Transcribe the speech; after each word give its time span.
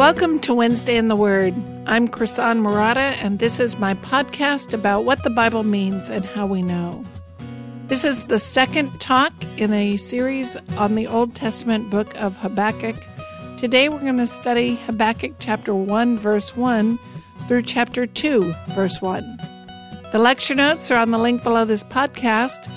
Welcome 0.00 0.40
to 0.40 0.54
Wednesday 0.54 0.96
in 0.96 1.08
the 1.08 1.14
Word. 1.14 1.52
I'm 1.84 2.08
Krisan 2.08 2.62
Marotta, 2.62 3.18
and 3.22 3.38
this 3.38 3.60
is 3.60 3.78
my 3.78 3.92
podcast 3.92 4.72
about 4.72 5.04
what 5.04 5.22
the 5.24 5.28
Bible 5.28 5.62
means 5.62 6.08
and 6.08 6.24
how 6.24 6.46
we 6.46 6.62
know. 6.62 7.04
This 7.88 8.02
is 8.02 8.24
the 8.24 8.38
second 8.38 8.98
talk 8.98 9.34
in 9.58 9.74
a 9.74 9.98
series 9.98 10.56
on 10.78 10.94
the 10.94 11.06
Old 11.06 11.34
Testament 11.34 11.90
book 11.90 12.18
of 12.18 12.34
Habakkuk. 12.38 12.96
Today 13.58 13.90
we're 13.90 14.00
going 14.00 14.16
to 14.16 14.26
study 14.26 14.76
Habakkuk 14.76 15.34
chapter 15.38 15.74
1, 15.74 16.16
verse 16.16 16.56
1 16.56 16.98
through 17.46 17.64
chapter 17.64 18.06
2, 18.06 18.54
verse 18.70 19.02
1. 19.02 19.38
The 20.12 20.18
lecture 20.18 20.54
notes 20.54 20.90
are 20.90 20.96
on 20.96 21.10
the 21.10 21.18
link 21.18 21.42
below 21.42 21.66
this 21.66 21.84
podcast. 21.84 22.72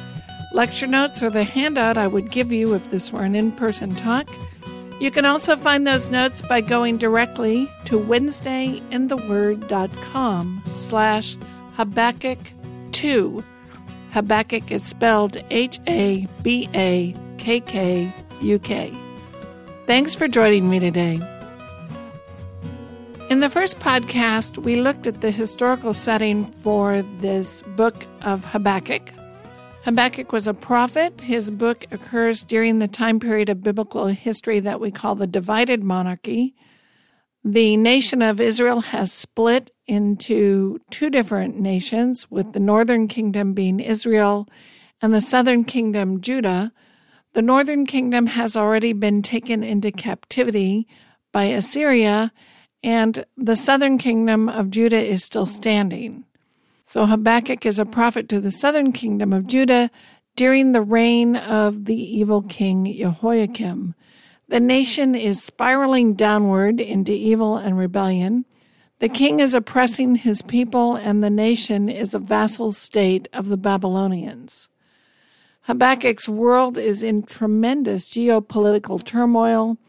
Lecture 0.52 0.88
notes 0.88 1.24
are 1.24 1.30
the 1.30 1.46
handout 1.46 1.96
I 1.98 2.06
would 2.06 2.32
give 2.32 2.52
you 2.52 2.74
if 2.74 2.92
this 2.92 3.14
were 3.14 3.24
an 3.24 3.34
in 3.34 3.54
person 3.54 3.96
talk. 3.96 4.28
You 5.04 5.12
can 5.12 5.26
also 5.26 5.58
find 5.58 5.86
those 5.86 6.08
notes 6.08 6.42
by 6.42 6.62
going 6.62 6.98
directly 6.98 7.70
to 7.84 8.00
wednesdayintheword.com 8.00 10.64
slash 10.72 11.36
Habakkuk 11.74 12.40
2. 12.94 13.44
Habakkuk 14.12 14.72
is 14.72 14.86
spelled 14.86 15.44
H 15.50 15.82
A 15.90 16.26
B 16.42 16.70
A 16.74 17.14
K 17.38 17.60
K 17.60 18.10
U 18.42 18.60
K. 18.60 18.94
Thanks 19.88 20.16
for 20.16 20.30
joining 20.30 20.70
me 20.70 20.80
today. 20.80 21.20
In 23.30 23.42
the 23.42 23.50
first 23.50 23.80
podcast, 23.80 24.60
we 24.60 24.78
looked 24.78 25.06
at 25.06 25.20
the 25.20 25.32
historical 25.32 25.94
setting 25.94 26.46
for 26.46 27.02
this 27.20 27.62
book 27.76 28.06
of 28.22 28.46
Habakkuk. 28.46 29.12
Habakkuk 29.84 30.32
was 30.32 30.48
a 30.48 30.54
prophet. 30.54 31.20
His 31.20 31.52
book 31.52 31.86
occurs 31.92 32.46
during 32.46 32.80
the 32.80 32.88
time 32.88 33.20
period 33.20 33.50
of 33.50 33.62
biblical 33.62 34.08
history 34.08 34.62
that 34.62 34.80
we 34.80 34.92
call 34.92 35.16
the 35.16 35.28
divided 35.28 35.84
monarchy. 35.84 36.56
The 37.44 37.76
nation 37.76 38.22
of 38.22 38.40
Israel 38.40 38.80
has 38.80 39.12
split 39.12 39.72
into 39.86 40.80
two 40.90 41.10
different 41.10 41.60
nations, 41.60 42.32
with 42.32 42.54
the 42.54 42.62
northern 42.62 43.10
kingdom 43.10 43.52
being 43.52 43.82
Israel 43.82 44.48
and 45.02 45.14
the 45.14 45.20
southern 45.20 45.66
kingdom 45.66 46.22
Judah. 46.22 46.72
The 47.34 47.42
northern 47.42 47.86
kingdom 47.86 48.28
has 48.28 48.56
already 48.56 48.94
been 48.94 49.22
taken 49.22 49.66
into 49.66 49.92
captivity 49.92 50.88
by 51.34 51.46
Assyria, 51.46 52.32
and 52.84 53.26
the 53.36 53.58
southern 53.58 53.98
kingdom 53.98 54.48
of 54.48 54.70
Judah 54.70 55.04
is 55.04 55.26
still 55.26 55.46
standing. 55.46 56.24
So 56.94 57.08
Habakkuk 57.08 57.66
is 57.66 57.80
a 57.80 57.88
prophet 57.88 58.30
to 58.30 58.40
the 58.40 58.52
southern 58.52 58.92
kingdom 58.92 59.34
of 59.34 59.48
Judah 59.48 59.90
during 60.36 60.74
the 60.74 60.82
reign 60.84 61.36
of 61.36 61.86
the 61.86 61.96
evil 61.96 62.44
king 62.44 62.86
Jehoiakim. 62.86 63.96
The 64.48 64.60
nation 64.60 65.16
is 65.16 65.44
spiraling 65.44 66.14
downward 66.14 66.80
into 66.80 67.12
evil 67.12 67.58
and 67.58 67.80
rebellion. 67.80 68.46
The 69.00 69.10
king 69.10 69.40
is 69.40 69.56
oppressing 69.56 70.18
his 70.18 70.44
people, 70.44 70.96
and 70.96 71.24
the 71.24 71.32
nation 71.32 71.90
is 71.90 72.14
a 72.14 72.20
vassal 72.20 72.72
state 72.72 73.28
of 73.34 73.50
the 73.50 73.58
Babylonians. 73.58 74.70
Habakkuk's 75.62 76.30
world 76.30 76.78
is 76.78 77.02
in 77.02 77.24
tremendous 77.24 78.08
geopolitical 78.08 79.04
turmoil, 79.04 79.80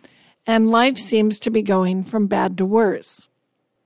and 0.46 0.70
life 0.70 0.96
seems 0.96 1.38
to 1.40 1.50
be 1.50 1.60
going 1.60 2.02
from 2.02 2.28
bad 2.28 2.56
to 2.56 2.64
worse. 2.64 3.28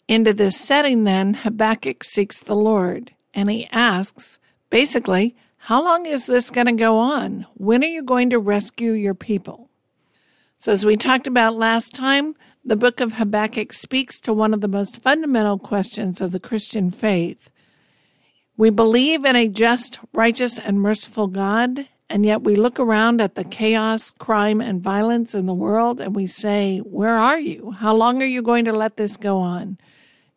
Into 0.09 0.33
this 0.33 0.57
setting, 0.57 1.05
then, 1.05 1.35
Habakkuk 1.35 2.03
seeks 2.03 2.43
the 2.43 2.57
Lord 2.57 3.13
and 3.35 3.51
he 3.51 3.69
asks, 3.71 4.39
basically, 4.71 5.37
how 5.59 5.85
long 5.85 6.07
is 6.07 6.25
this 6.25 6.51
going 6.51 6.67
to 6.67 6.73
go 6.73 6.97
on? 6.97 7.47
When 7.55 7.85
are 7.85 7.89
you 7.89 8.03
going 8.03 8.31
to 8.31 8.39
rescue 8.39 8.93
your 8.93 9.15
people? 9.15 9.69
So, 10.59 10.73
as 10.73 10.87
we 10.87 10.97
talked 10.97 11.27
about 11.27 11.57
last 11.57 11.95
time, 11.95 12.35
the 12.65 12.75
book 12.75 13.01
of 13.01 13.13
Habakkuk 13.13 13.75
speaks 13.75 14.19
to 14.23 14.33
one 14.33 14.55
of 14.55 14.63
the 14.63 14.67
most 14.67 15.03
fundamental 15.03 15.59
questions 15.59 16.23
of 16.23 16.33
the 16.33 16.41
Christian 16.41 16.91
faith. 16.91 17.51
We 18.57 18.71
believe 18.71 19.27
in 19.27 19.37
a 19.37 19.47
just, 19.47 19.99
righteous, 20.15 20.59
and 20.59 20.81
merciful 20.81 21.27
God, 21.27 21.87
and 22.09 22.25
yet 22.25 22.43
we 22.43 22.57
look 22.57 22.81
around 22.81 23.21
at 23.21 23.35
the 23.35 23.45
chaos, 23.45 24.11
crime, 24.11 24.63
and 24.63 24.83
violence 24.83 25.35
in 25.35 25.45
the 25.45 25.55
world 25.55 26.01
and 26.01 26.17
we 26.17 26.27
say, 26.27 26.79
Where 26.79 27.19
are 27.19 27.39
you? 27.39 27.73
How 27.73 27.95
long 27.95 28.23
are 28.23 28.27
you 28.27 28.41
going 28.41 28.65
to 28.65 28.73
let 28.73 28.97
this 28.97 29.19
go 29.19 29.39
on? 29.39 29.77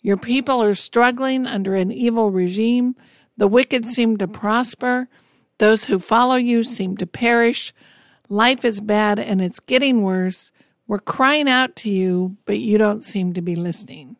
Your 0.01 0.17
people 0.17 0.61
are 0.61 0.73
struggling 0.73 1.45
under 1.45 1.75
an 1.75 1.91
evil 1.91 2.31
regime. 2.31 2.95
The 3.37 3.47
wicked 3.47 3.85
seem 3.85 4.17
to 4.17 4.27
prosper. 4.27 5.07
Those 5.59 5.85
who 5.85 5.99
follow 5.99 6.35
you 6.35 6.63
seem 6.63 6.97
to 6.97 7.05
perish. 7.05 7.73
Life 8.29 8.65
is 8.65 8.81
bad 8.81 9.19
and 9.19 9.41
it's 9.41 9.59
getting 9.59 10.01
worse. 10.01 10.51
We're 10.87 10.99
crying 10.99 11.47
out 11.47 11.75
to 11.77 11.89
you, 11.89 12.37
but 12.45 12.59
you 12.59 12.77
don't 12.77 13.03
seem 13.03 13.33
to 13.33 13.41
be 13.41 13.55
listening. 13.55 14.17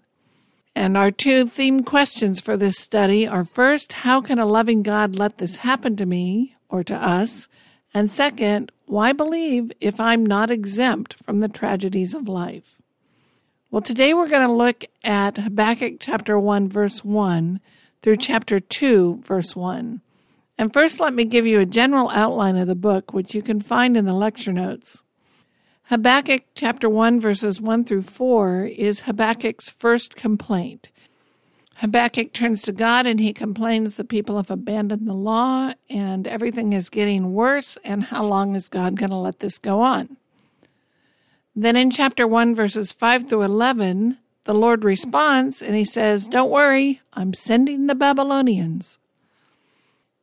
And 0.76 0.96
our 0.96 1.12
two 1.12 1.48
theme 1.48 1.84
questions 1.84 2.40
for 2.40 2.56
this 2.56 2.78
study 2.78 3.28
are 3.28 3.44
first, 3.44 3.94
how 3.94 4.22
can 4.22 4.40
a 4.40 4.46
loving 4.46 4.84
God 4.84 5.16
let 5.16 5.38
this 5.38 5.58
happen 5.58 5.96
to 5.98 6.06
me 6.06 6.56
or 6.70 6.84
to 6.84 6.96
us? 6.96 7.50
And 7.94 8.10
second, 8.10 8.72
why 8.86 9.12
believe 9.12 9.72
if 9.82 10.00
I'm 10.00 10.26
not 10.26 10.50
exempt 10.50 11.16
from 11.24 11.40
the 11.40 11.50
tragedies 11.50 12.14
of 12.14 12.30
life? 12.30 12.81
Well, 13.72 13.82
today 13.82 14.14
we're 14.14 14.28
going 14.28 14.46
to 14.46 14.54
look 14.54 14.84
at 15.02 15.38
Habakkuk 15.38 15.94
chapter 16.02 16.38
1, 16.38 16.68
verse 16.68 17.06
1 17.06 17.62
through 18.02 18.18
chapter 18.18 18.60
2, 18.60 19.22
verse 19.24 19.56
1. 19.56 20.02
And 20.58 20.74
first, 20.74 21.00
let 21.00 21.14
me 21.14 21.24
give 21.24 21.48
you 21.48 21.62
a 21.62 21.66
general 21.66 22.10
outline 22.10 22.58
of 22.58 22.68
the 22.68 22.76
book, 22.76 23.14
which 23.14 23.34
you 23.34 23.42
can 23.42 23.62
find 23.62 23.96
in 23.96 24.04
the 24.04 24.14
lecture 24.14 24.52
notes. 24.52 25.04
Habakkuk 25.84 26.44
chapter 26.54 26.90
1, 26.90 27.22
verses 27.22 27.62
1 27.62 27.86
through 27.86 28.02
4 28.02 28.66
is 28.66 29.00
Habakkuk's 29.02 29.70
first 29.70 30.18
complaint. 30.18 30.92
Habakkuk 31.76 32.34
turns 32.34 32.64
to 32.64 32.74
God 32.74 33.06
and 33.06 33.22
he 33.22 33.32
complains 33.32 33.96
the 33.96 34.04
people 34.04 34.36
have 34.36 34.52
abandoned 34.52 35.08
the 35.08 35.14
law 35.14 35.72
and 35.90 36.28
everything 36.28 36.74
is 36.74 36.90
getting 36.90 37.32
worse, 37.32 37.78
and 37.86 38.04
how 38.04 38.26
long 38.26 38.54
is 38.54 38.68
God 38.68 38.98
going 38.98 39.12
to 39.12 39.16
let 39.16 39.40
this 39.40 39.58
go 39.58 39.80
on? 39.80 40.18
Then 41.56 41.76
in 41.76 41.92
chapter 41.92 42.28
1, 42.28 42.56
verses 42.56 42.94
5 42.94 43.28
through 43.28 43.44
11, 43.44 44.18
the 44.46 44.54
Lord 44.54 44.84
responds 44.84 45.62
and 45.62 45.76
he 45.76 45.86
says, 45.86 46.28
Don't 46.28 46.50
worry, 46.50 47.02
I'm 47.14 47.34
sending 47.34 47.88
the 47.88 47.96
Babylonians. 47.96 49.00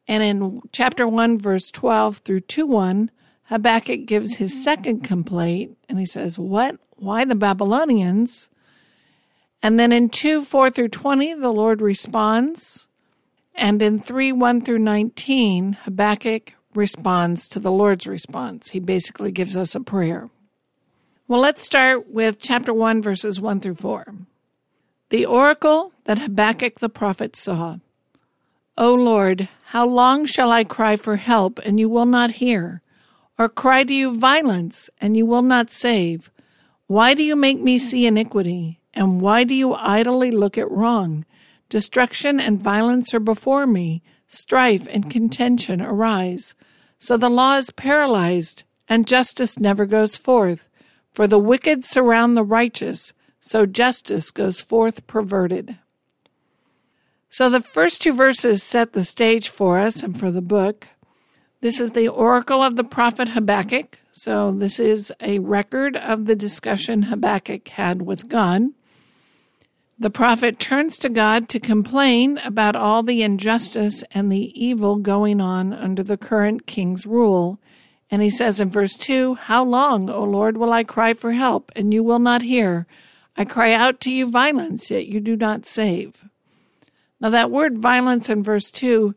And 0.07 0.23
in 0.23 0.63
chapter 0.73 1.07
1, 1.07 1.39
verse 1.39 1.71
12 1.71 2.19
through 2.19 2.41
2 2.41 2.67
1, 2.67 3.11
Habakkuk 3.45 4.07
gives 4.07 4.37
his 4.37 4.63
second 4.63 5.05
complaint 5.05 5.77
and 5.89 5.99
he 5.99 6.07
says, 6.07 6.39
What? 6.39 6.77
Why 6.97 7.25
the 7.25 7.35
Babylonians? 7.35 8.49
And 9.63 9.79
then 9.79 9.93
in 9.93 10.09
2 10.09 10.45
4 10.45 10.71
through 10.71 10.89
20, 10.89 11.35
the 11.35 11.53
Lord 11.53 11.83
responds. 11.83 12.89
And 13.55 13.83
in 13.83 13.99
3 13.99 14.33
1 14.33 14.63
through 14.63 14.79
19, 14.79 15.75
Habakkuk 15.85 16.55
responds 16.75 17.49
to 17.49 17.61
the 17.61 17.73
Lord's 17.73 18.07
response. 18.07 18.71
He 18.71 18.81
basically 18.81 19.33
gives 19.33 19.57
us 19.57 19.75
a 19.75 19.81
prayer. 19.81 20.31
Well, 21.29 21.41
let's 21.41 21.61
start 21.63 22.09
with 22.09 22.39
chapter 22.39 22.73
1, 22.73 23.03
verses 23.03 23.39
1 23.39 23.61
through 23.61 23.75
4. 23.75 24.15
The 25.11 25.27
oracle 25.27 25.93
that 26.05 26.21
Habakkuk 26.21 26.79
the 26.79 26.89
prophet 26.89 27.37
saw. 27.37 27.81
O 28.79 28.95
Lord, 28.95 29.51
how 29.67 29.87
long 29.87 30.25
shall 30.25 30.51
I 30.51 30.65
cry 30.65 30.97
for 30.97 31.17
help, 31.17 31.59
and 31.59 31.79
you 31.79 31.91
will 31.91 32.07
not 32.07 32.41
hear? 32.41 32.81
Or 33.39 33.51
cry 33.51 33.85
to 33.85 33.93
you 33.93 34.19
violence, 34.19 34.89
and 35.03 35.19
you 35.19 35.27
will 35.27 35.43
not 35.43 35.71
save? 35.71 36.31
Why 36.87 37.13
do 37.13 37.23
you 37.23 37.37
make 37.37 37.61
me 37.61 37.77
see 37.77 38.07
iniquity? 38.07 38.81
And 38.95 39.21
why 39.21 39.45
do 39.45 39.55
you 39.55 39.75
idly 39.75 40.31
look 40.31 40.57
at 40.57 40.71
wrong? 40.71 41.27
Destruction 41.69 42.41
and 42.41 42.59
violence 42.59 43.13
are 43.13 43.21
before 43.21 43.67
me, 43.67 44.03
strife 44.29 44.89
and 44.91 45.11
contention 45.11 45.83
arise. 45.83 46.55
So 46.99 47.19
the 47.19 47.29
law 47.29 47.59
is 47.59 47.71
paralyzed, 47.71 48.65
and 48.89 49.07
justice 49.07 49.59
never 49.59 49.85
goes 49.85 50.17
forth. 50.17 50.68
For 51.19 51.27
the 51.27 51.37
wicked 51.37 51.85
surround 51.85 52.37
the 52.37 52.45
righteous, 52.45 53.13
so 53.41 53.67
justice 53.67 54.31
goes 54.31 54.61
forth 54.61 55.05
perverted. 55.09 55.77
So 57.29 57.51
the 57.51 57.61
first 57.61 58.03
two 58.03 58.13
verses 58.13 58.63
set 58.63 58.93
the 58.93 59.03
stage 59.03 59.49
for 59.49 59.81
us 59.81 60.05
and 60.05 60.17
for 60.17 60.31
the 60.31 60.41
book. 60.41 60.87
This 61.61 61.81
is 61.81 61.91
the 61.91 62.07
oracle 62.07 62.63
of 62.63 62.77
the 62.77 62.85
prophet 62.85 63.31
Habakkuk. 63.31 63.99
So 64.13 64.53
this 64.53 64.79
is 64.79 65.13
a 65.21 65.41
record 65.41 65.97
of 65.97 66.27
the 66.27 66.37
discussion 66.37 67.03
Habakkuk 67.03 67.67
had 67.67 68.03
with 68.03 68.29
God. 68.29 68.67
The 69.99 70.11
prophet 70.11 70.61
turns 70.61 70.97
to 70.99 71.09
God 71.09 71.49
to 71.49 71.59
complain 71.59 72.39
about 72.45 72.77
all 72.77 73.03
the 73.03 73.23
injustice 73.23 74.05
and 74.13 74.31
the 74.31 74.53
evil 74.55 74.95
going 74.99 75.41
on 75.41 75.73
under 75.73 76.05
the 76.05 76.17
current 76.17 76.69
king's 76.69 77.07
rule 77.07 77.59
and 78.11 78.23
he 78.23 78.31
says 78.31 78.61
in 78.61 78.71
verse 78.71 78.97
2 78.97 79.35
How 79.35 79.65
long, 79.65 80.09
O 80.09 80.25
Lord, 80.25 80.57
will 80.57 80.73
I 80.73 80.85
cry 80.85 81.15
for 81.15 81.33
help, 81.33 81.71
and 81.77 81.93
you 81.93 82.03
will 82.03 82.19
not 82.19 82.43
hear? 82.43 82.87
I 83.37 83.45
cry 83.45 83.73
out 83.73 84.01
to 84.01 84.11
you 84.11 84.31
violence, 84.31 84.91
yet 84.91 85.07
you 85.07 85.21
do 85.21 85.37
not 85.37 85.67
save. 85.67 86.25
Now, 87.21 87.31
that 87.31 87.51
word 87.51 87.79
violence 87.79 88.29
in 88.29 88.43
verse 88.43 88.71
2 88.71 89.15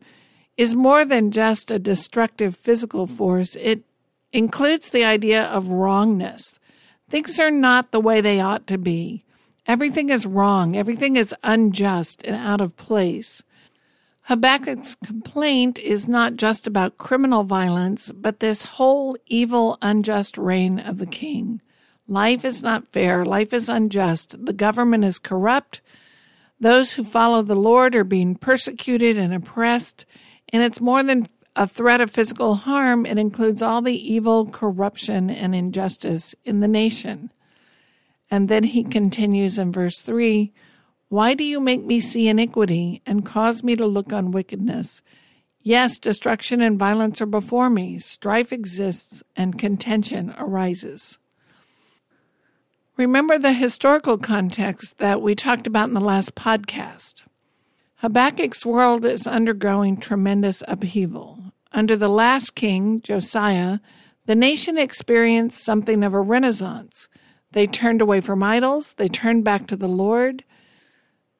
is 0.56 0.74
more 0.74 1.04
than 1.04 1.30
just 1.30 1.70
a 1.70 1.78
destructive 1.78 2.54
physical 2.54 3.06
force, 3.06 3.56
it 3.56 3.82
includes 4.32 4.90
the 4.90 5.04
idea 5.04 5.42
of 5.44 5.68
wrongness. 5.68 6.58
Things 7.08 7.38
are 7.38 7.50
not 7.50 7.90
the 7.90 8.00
way 8.00 8.20
they 8.20 8.40
ought 8.40 8.66
to 8.68 8.78
be. 8.78 9.24
Everything 9.66 10.08
is 10.08 10.26
wrong, 10.26 10.76
everything 10.76 11.16
is 11.16 11.34
unjust 11.42 12.22
and 12.24 12.36
out 12.36 12.60
of 12.60 12.76
place. 12.76 13.42
Habakkuk's 14.28 14.94
complaint 14.94 15.78
is 15.78 16.08
not 16.08 16.36
just 16.36 16.66
about 16.66 16.96
criminal 16.96 17.42
violence, 17.42 18.12
but 18.12 18.40
this 18.40 18.64
whole 18.64 19.16
evil, 19.26 19.78
unjust 19.82 20.38
reign 20.38 20.78
of 20.78 20.98
the 20.98 21.06
king. 21.06 21.60
Life 22.06 22.44
is 22.44 22.62
not 22.62 22.88
fair. 22.88 23.24
Life 23.24 23.52
is 23.52 23.68
unjust. 23.68 24.44
The 24.44 24.52
government 24.52 25.04
is 25.04 25.18
corrupt. 25.18 25.80
Those 26.60 26.92
who 26.92 27.02
follow 27.02 27.42
the 27.42 27.56
Lord 27.56 27.96
are 27.96 28.04
being 28.04 28.36
persecuted 28.36 29.18
and 29.18 29.34
oppressed. 29.34 30.06
And 30.50 30.62
it's 30.62 30.80
more 30.80 31.02
than 31.02 31.26
a 31.56 31.66
threat 31.66 32.00
of 32.00 32.10
physical 32.10 32.54
harm, 32.54 33.04
it 33.04 33.18
includes 33.18 33.60
all 33.60 33.82
the 33.82 34.12
evil, 34.12 34.46
corruption, 34.46 35.28
and 35.28 35.54
injustice 35.54 36.34
in 36.44 36.60
the 36.60 36.68
nation. 36.68 37.30
And 38.30 38.48
then 38.48 38.64
he 38.64 38.84
continues 38.84 39.58
in 39.58 39.72
verse 39.72 40.00
3 40.00 40.52
Why 41.12 41.34
do 41.34 41.44
you 41.44 41.60
make 41.60 41.84
me 41.84 42.00
see 42.00 42.26
iniquity 42.26 43.02
and 43.04 43.22
cause 43.22 43.62
me 43.62 43.76
to 43.76 43.84
look 43.84 44.14
on 44.14 44.30
wickedness? 44.30 45.02
Yes, 45.60 45.98
destruction 45.98 46.62
and 46.62 46.78
violence 46.78 47.20
are 47.20 47.26
before 47.26 47.68
me. 47.68 47.98
Strife 47.98 48.50
exists 48.50 49.22
and 49.36 49.58
contention 49.58 50.34
arises. 50.38 51.18
Remember 52.96 53.38
the 53.38 53.52
historical 53.52 54.16
context 54.16 54.96
that 55.00 55.20
we 55.20 55.34
talked 55.34 55.66
about 55.66 55.88
in 55.88 55.92
the 55.92 56.00
last 56.00 56.34
podcast. 56.34 57.24
Habakkuk's 57.96 58.64
world 58.64 59.04
is 59.04 59.26
undergoing 59.26 59.98
tremendous 59.98 60.62
upheaval. 60.66 61.52
Under 61.72 61.94
the 61.94 62.08
last 62.08 62.54
king, 62.54 63.02
Josiah, 63.02 63.80
the 64.24 64.34
nation 64.34 64.78
experienced 64.78 65.62
something 65.62 66.04
of 66.04 66.14
a 66.14 66.20
renaissance. 66.22 67.10
They 67.50 67.66
turned 67.66 68.00
away 68.00 68.22
from 68.22 68.42
idols, 68.42 68.94
they 68.94 69.08
turned 69.08 69.44
back 69.44 69.66
to 69.66 69.76
the 69.76 69.88
Lord. 69.88 70.42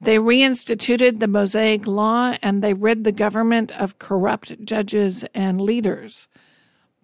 They 0.02 0.18
reinstituted 0.18 1.20
the 1.20 1.28
Mosaic 1.28 1.86
law 1.86 2.34
and 2.42 2.60
they 2.60 2.74
rid 2.74 3.04
the 3.04 3.12
government 3.12 3.70
of 3.70 4.00
corrupt 4.00 4.64
judges 4.64 5.24
and 5.32 5.60
leaders. 5.60 6.26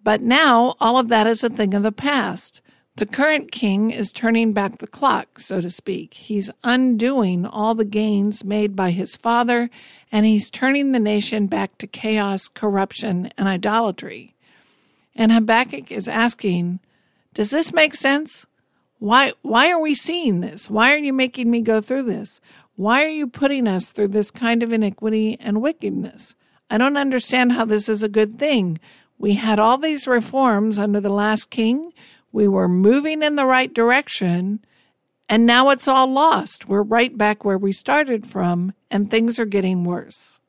But 0.03 0.21
now 0.21 0.75
all 0.81 0.97
of 0.97 1.07
that 1.07 1.25
is 1.25 1.41
a 1.41 1.49
thing 1.49 1.73
of 1.73 1.83
the 1.83 1.93
past. 1.93 2.61
The 2.97 3.05
current 3.05 3.53
king 3.53 3.91
is 3.91 4.11
turning 4.11 4.51
back 4.51 4.79
the 4.79 4.87
clock, 4.87 5.39
so 5.39 5.61
to 5.61 5.69
speak. 5.69 6.15
He's 6.15 6.51
undoing 6.65 7.45
all 7.45 7.73
the 7.73 7.85
gains 7.85 8.43
made 8.43 8.75
by 8.75 8.91
his 8.91 9.15
father, 9.15 9.69
and 10.11 10.25
he's 10.25 10.51
turning 10.51 10.91
the 10.91 10.99
nation 10.99 11.47
back 11.47 11.77
to 11.77 11.87
chaos, 11.87 12.49
corruption, 12.49 13.31
and 13.37 13.47
idolatry. 13.47 14.35
And 15.15 15.31
Habakkuk 15.31 15.89
is 15.89 16.09
asking, 16.09 16.81
Does 17.33 17.51
this 17.51 17.71
make 17.71 17.95
sense? 17.95 18.45
Why, 18.97 19.31
why 19.43 19.71
are 19.71 19.79
we 19.79 19.95
seeing 19.95 20.41
this? 20.41 20.69
Why 20.69 20.93
are 20.93 20.97
you 20.97 21.13
making 21.13 21.49
me 21.49 21.61
go 21.61 21.79
through 21.79 22.03
this? 22.03 22.41
Why 22.79 23.03
are 23.03 23.09
you 23.09 23.27
putting 23.27 23.67
us 23.67 23.89
through 23.89 24.07
this 24.07 24.31
kind 24.31 24.63
of 24.63 24.71
iniquity 24.71 25.35
and 25.41 25.61
wickedness? 25.61 26.33
I 26.69 26.77
don't 26.77 26.95
understand 26.95 27.51
how 27.51 27.65
this 27.65 27.89
is 27.89 28.03
a 28.03 28.07
good 28.07 28.39
thing. 28.39 28.79
We 29.17 29.33
had 29.33 29.59
all 29.59 29.77
these 29.77 30.07
reforms 30.07 30.79
under 30.79 31.01
the 31.01 31.09
last 31.09 31.49
king. 31.49 31.91
We 32.31 32.47
were 32.47 32.69
moving 32.69 33.21
in 33.21 33.35
the 33.35 33.45
right 33.45 33.73
direction, 33.73 34.63
and 35.27 35.45
now 35.45 35.71
it's 35.71 35.89
all 35.89 36.07
lost. 36.07 36.69
We're 36.69 36.81
right 36.81 37.17
back 37.17 37.43
where 37.43 37.57
we 37.57 37.73
started 37.73 38.25
from, 38.25 38.71
and 38.89 39.11
things 39.11 39.39
are 39.39 39.45
getting 39.45 39.83
worse. 39.83 40.39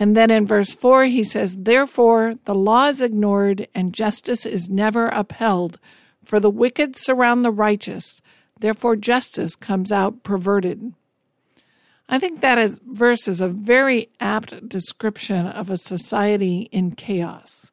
And 0.00 0.16
then 0.16 0.32
in 0.32 0.48
verse 0.48 0.74
4, 0.74 1.04
he 1.04 1.22
says, 1.22 1.58
Therefore, 1.60 2.34
the 2.44 2.56
law 2.56 2.88
is 2.88 3.00
ignored 3.00 3.68
and 3.72 3.94
justice 3.94 4.44
is 4.44 4.68
never 4.68 5.06
upheld, 5.06 5.78
for 6.24 6.40
the 6.40 6.50
wicked 6.50 6.96
surround 6.96 7.44
the 7.44 7.52
righteous. 7.52 8.20
Therefore, 8.58 8.96
justice 8.96 9.54
comes 9.54 9.92
out 9.92 10.24
perverted. 10.24 10.92
I 12.08 12.18
think 12.18 12.40
that 12.40 12.58
is, 12.58 12.80
verse 12.86 13.26
is 13.26 13.40
a 13.40 13.48
very 13.48 14.10
apt 14.20 14.68
description 14.68 15.46
of 15.46 15.70
a 15.70 15.76
society 15.76 16.68
in 16.70 16.92
chaos. 16.92 17.72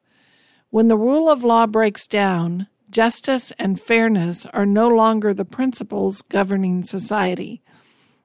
When 0.70 0.88
the 0.88 0.96
rule 0.96 1.30
of 1.30 1.44
law 1.44 1.66
breaks 1.66 2.06
down, 2.06 2.66
justice 2.90 3.52
and 3.58 3.80
fairness 3.80 4.46
are 4.46 4.66
no 4.66 4.88
longer 4.88 5.34
the 5.34 5.44
principles 5.44 6.22
governing 6.22 6.82
society. 6.82 7.62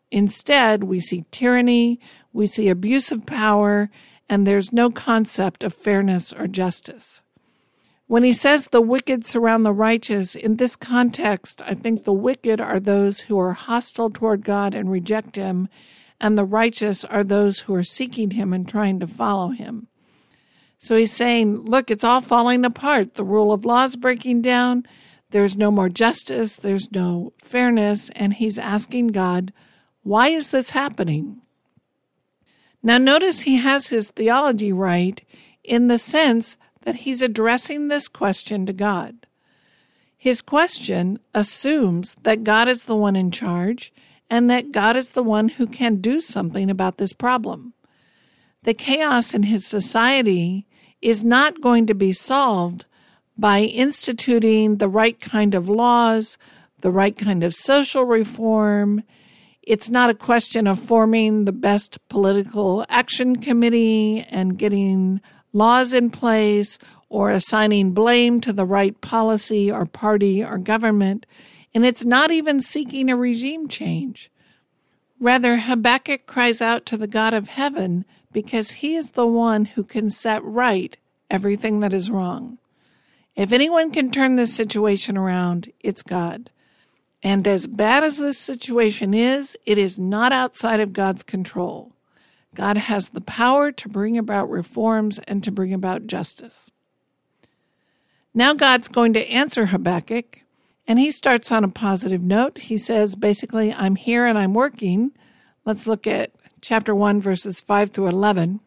Instead, 0.10 0.86
we 0.86 1.00
see 1.02 1.26
tyranny, 1.32 2.00
we 2.32 2.48
see 2.48 2.70
abuse 2.70 3.12
of 3.12 3.26
power, 3.26 3.90
and 4.30 4.48
there's 4.48 4.72
no 4.72 4.90
concept 4.90 5.64
of 5.64 5.74
fairness 5.74 6.32
or 6.32 6.48
justice. 6.48 7.22
When 8.08 8.24
he 8.24 8.32
says 8.32 8.68
the 8.68 8.82
wicked 8.82 9.26
surround 9.26 9.66
the 9.66 9.74
righteous, 9.74 10.34
in 10.36 10.56
this 10.56 10.78
context, 10.78 11.62
I 11.66 11.74
think 11.74 12.06
the 12.06 12.14
wicked 12.14 12.62
are 12.62 12.80
those 12.80 13.22
who 13.22 13.38
are 13.38 13.52
hostile 13.52 14.10
toward 14.10 14.46
God 14.46 14.74
and 14.74 14.90
reject 14.90 15.36
him, 15.36 15.68
and 16.20 16.38
the 16.38 16.46
righteous 16.46 17.04
are 17.06 17.24
those 17.24 17.60
who 17.62 17.74
are 17.76 17.84
seeking 17.84 18.32
him 18.32 18.54
and 18.54 18.68
trying 18.68 19.00
to 19.00 19.08
follow 19.08 19.50
him. 19.50 19.88
So 20.80 20.96
he's 20.96 21.12
saying, 21.12 21.66
look, 21.66 21.90
it's 21.90 22.04
all 22.04 22.22
falling 22.22 22.64
apart. 22.64 23.16
The 23.16 23.24
rule 23.24 23.52
of 23.52 23.66
law 23.66 23.86
is 23.86 23.96
breaking 23.96 24.42
down. 24.42 24.86
There's 25.32 25.58
no 25.58 25.72
more 25.72 25.90
justice. 25.90 26.56
There's 26.56 26.92
no 26.92 27.34
fairness. 27.38 28.10
And 28.16 28.34
he's 28.34 28.58
asking 28.58 29.08
God, 29.08 29.52
why 30.04 30.30
is 30.30 30.52
this 30.52 30.72
happening? 30.72 31.42
Now, 32.84 32.98
notice 32.98 33.42
he 33.42 33.58
has 33.58 33.88
his 33.88 34.12
theology 34.12 34.72
right 34.72 35.22
in 35.64 35.88
the 35.88 36.00
sense 36.00 36.58
that 36.84 36.96
he's 36.96 37.22
addressing 37.22 37.88
this 37.88 38.08
question 38.08 38.66
to 38.66 38.74
God. 38.74 39.28
His 40.16 40.42
question 40.42 41.20
assumes 41.34 42.16
that 42.24 42.44
God 42.44 42.68
is 42.68 42.86
the 42.86 42.96
one 42.96 43.16
in 43.16 43.32
charge 43.32 43.92
and 44.30 44.50
that 44.50 44.72
God 44.72 44.96
is 44.96 45.12
the 45.12 45.24
one 45.24 45.50
who 45.50 45.68
can 45.68 46.02
do 46.02 46.22
something 46.22 46.70
about 46.70 46.98
this 46.98 47.14
problem. 47.14 47.74
The 48.64 48.74
chaos 48.74 49.34
in 49.34 49.44
his 49.44 49.66
society 49.66 50.66
is 51.02 51.24
not 51.24 51.62
going 51.62 51.88
to 51.88 51.94
be 51.94 52.12
solved 52.12 52.86
by 53.38 53.62
instituting 53.62 54.78
the 54.78 54.90
right 54.90 55.20
kind 55.22 55.54
of 55.54 55.70
laws, 55.70 56.38
the 56.82 56.92
right 56.92 57.18
kind 57.18 57.44
of 57.44 57.54
social 57.54 58.04
reform. 58.04 59.04
It's 59.62 59.90
not 59.90 60.10
a 60.10 60.16
question 60.16 60.68
of 60.68 60.80
forming 60.80 61.46
the 61.46 61.52
best 61.52 62.00
political 62.10 62.86
action 62.90 63.38
committee 63.38 64.26
and 64.30 64.58
getting 64.58 65.22
laws 65.54 65.94
in 65.94 66.10
place 66.10 66.78
or 67.10 67.32
assigning 67.32 67.92
blame 67.92 68.42
to 68.42 68.52
the 68.52 68.66
right 68.66 69.00
policy 69.02 69.72
or 69.72 69.86
party 69.86 70.44
or 70.44 70.58
government. 70.58 71.26
And 71.78 71.86
it's 71.86 72.04
not 72.04 72.32
even 72.32 72.60
seeking 72.60 73.08
a 73.08 73.16
regime 73.16 73.68
change. 73.68 74.32
Rather, 75.20 75.58
Habakkuk 75.58 76.26
cries 76.26 76.60
out 76.60 76.88
to 76.88 76.98
the 76.98 77.06
God 77.06 77.36
of 77.36 77.50
heaven 77.50 78.04
because 78.32 78.72
he 78.82 78.96
is 78.96 79.12
the 79.12 79.28
one 79.28 79.66
who 79.66 79.84
can 79.84 80.10
set 80.10 80.44
right 80.44 80.98
everything 81.30 81.80
that 81.82 81.94
is 81.94 82.10
wrong. 82.10 82.58
If 83.36 83.52
anyone 83.52 83.92
can 83.92 84.10
turn 84.10 84.38
this 84.38 84.56
situation 84.56 85.18
around, 85.18 85.72
it's 85.80 86.02
God. 86.02 86.50
And 87.22 87.48
as 87.48 87.68
bad 87.68 88.04
as 88.04 88.18
this 88.18 88.40
situation 88.40 89.14
is, 89.14 89.56
it 89.68 89.78
is 89.78 90.00
not 90.00 90.34
outside 90.34 90.80
of 90.80 90.94
God's 90.94 91.22
control. 91.22 91.92
God 92.56 92.78
has 92.78 93.10
the 93.10 93.22
power 93.22 93.72
to 93.72 93.88
bring 93.88 94.18
about 94.18 94.50
reforms 94.50 95.20
and 95.28 95.44
to 95.44 95.52
bring 95.52 95.76
about 95.76 96.08
justice. 96.08 96.72
Now 98.34 98.56
God's 98.56 98.88
going 98.88 99.14
to 99.14 99.30
answer 99.30 99.68
Habakkuk, 99.68 100.42
and 100.88 100.98
he 100.98 101.12
starts 101.12 101.52
on 101.52 101.64
a 101.64 101.70
positive 101.70 102.22
note. 102.22 102.60
He 102.60 102.78
says, 102.78 103.16
basically, 103.16 103.74
I'm 103.74 103.96
here 103.96 104.26
and 104.26 104.38
I'm 104.38 104.54
working. 104.54 105.12
Let's 105.66 105.86
look 105.86 106.08
at 106.08 106.32
chapter 106.62 106.96
1, 106.96 107.22
verses 107.22 107.60
5 107.60 107.90
through 107.92 108.08
11. 108.08 108.62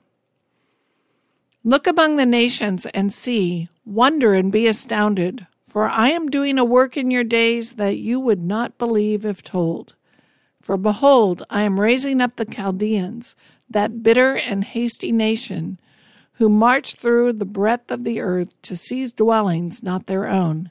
Look 1.64 1.86
among 1.86 2.16
the 2.16 2.26
nations 2.26 2.86
and 2.86 3.12
see, 3.12 3.68
wonder 3.84 4.34
and 4.34 4.52
be 4.52 4.66
astounded, 4.66 5.46
for 5.68 5.88
I 5.88 6.10
am 6.10 6.28
doing 6.28 6.58
a 6.58 6.64
work 6.64 6.96
in 6.96 7.10
your 7.10 7.24
days 7.24 7.74
that 7.74 7.98
you 7.98 8.20
would 8.20 8.42
not 8.42 8.78
believe 8.78 9.24
if 9.24 9.42
told. 9.42 9.94
For 10.60 10.76
behold, 10.76 11.42
I 11.48 11.62
am 11.62 11.80
raising 11.80 12.20
up 12.20 12.36
the 12.36 12.44
Chaldeans, 12.44 13.34
that 13.68 14.02
bitter 14.02 14.34
and 14.34 14.64
hasty 14.64 15.12
nation, 15.12 15.78
who 16.34 16.48
march 16.48 16.94
through 16.94 17.34
the 17.34 17.44
breadth 17.44 17.90
of 17.90 18.04
the 18.04 18.20
earth 18.20 18.60
to 18.62 18.76
seize 18.76 19.12
dwellings 19.12 19.82
not 19.82 20.06
their 20.06 20.26
own. 20.26 20.70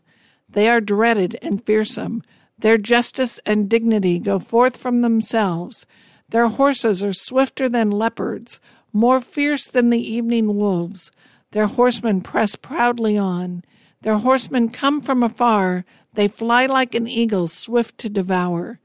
They 0.52 0.68
are 0.68 0.82
dreaded 0.82 1.38
and 1.42 1.64
fearsome. 1.64 2.24
Their 2.58 2.78
justice 2.78 3.40
and 3.46 3.70
dignity 3.70 4.20
go 4.20 4.40
forth 4.40 4.78
from 4.78 5.02
themselves. 5.02 5.86
Their 6.30 6.48
horses 6.48 7.04
are 7.04 7.14
swifter 7.14 7.70
than 7.70 7.90
leopards, 7.90 8.60
more 8.92 9.22
fierce 9.22 9.68
than 9.68 9.90
the 9.90 10.02
evening 10.02 10.56
wolves. 10.58 11.12
Their 11.52 11.68
horsemen 11.68 12.22
press 12.22 12.56
proudly 12.56 13.18
on. 13.18 13.64
Their 14.02 14.18
horsemen 14.18 14.70
come 14.70 15.02
from 15.02 15.24
afar. 15.24 15.86
They 16.14 16.28
fly 16.28 16.66
like 16.66 16.96
an 16.96 17.08
eagle, 17.08 17.48
swift 17.48 17.98
to 18.00 18.10
devour. 18.10 18.80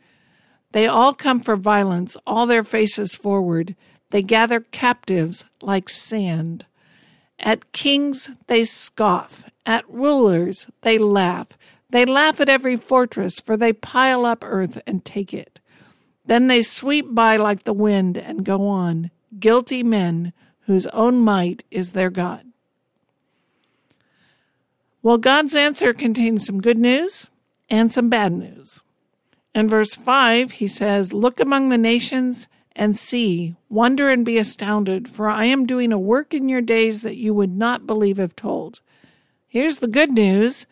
They 0.73 0.87
all 0.87 1.15
come 1.15 1.41
for 1.41 1.57
violence, 1.57 2.17
all 2.27 2.47
their 2.47 2.65
faces 2.65 3.15
forward. 3.15 3.77
They 4.11 4.23
gather 4.23 4.61
captives 4.61 5.45
like 5.61 5.89
sand. 5.89 6.67
At 7.39 7.73
kings 7.73 8.31
they 8.47 8.65
scoff, 8.65 9.45
at 9.67 9.89
rulers 9.89 10.69
they 10.83 10.99
laugh. 10.99 11.49
They 11.91 12.05
laugh 12.05 12.41
at 12.41 12.49
every 12.49 12.77
fortress, 12.77 13.39
for 13.39 13.57
they 13.57 13.73
pile 13.73 14.27
up 14.27 14.43
earth 14.43 14.81
and 14.87 15.05
take 15.05 15.33
it. 15.33 15.61
Then 16.27 16.47
they 16.47 16.63
sweep 16.63 17.07
by 17.15 17.37
like 17.37 17.65
the 17.65 17.73
wind 17.73 18.17
and 18.17 18.45
go 18.45 18.67
on, 18.67 19.11
guilty 19.39 19.83
men 19.83 20.33
whose 20.67 20.87
own 20.89 21.19
might 21.19 21.63
is 21.71 21.93
their 21.93 22.11
God. 22.11 22.47
Well, 25.03 25.19
God's 25.19 25.55
answer 25.55 25.93
contains 25.93 26.47
some 26.47 26.63
good 26.63 26.79
news 26.79 27.29
and 27.69 27.93
some 27.93 28.09
bad 28.09 28.33
news. 28.33 28.83
In 29.55 29.69
verse 29.69 29.95
5, 29.95 30.53
he 30.53 30.67
says, 30.67 31.13
Look 31.13 31.39
among 31.39 31.69
the 31.69 31.79
nations 31.79 32.49
and 32.75 32.99
see, 32.99 33.55
wonder 33.69 34.11
and 34.11 34.25
be 34.25 34.39
astounded, 34.39 35.09
for 35.09 35.29
I 35.29 35.45
am 35.45 35.67
doing 35.67 35.93
a 35.93 35.99
work 35.99 36.35
in 36.35 36.49
your 36.49 36.63
days 36.63 37.03
that 37.03 37.17
you 37.17 37.35
would 37.35 37.55
not 37.55 37.87
believe 37.87 38.19
if 38.19 38.35
told. 38.35 38.81
Here's 39.55 39.79
the 39.79 39.87
good 39.87 40.11
news 40.11 40.67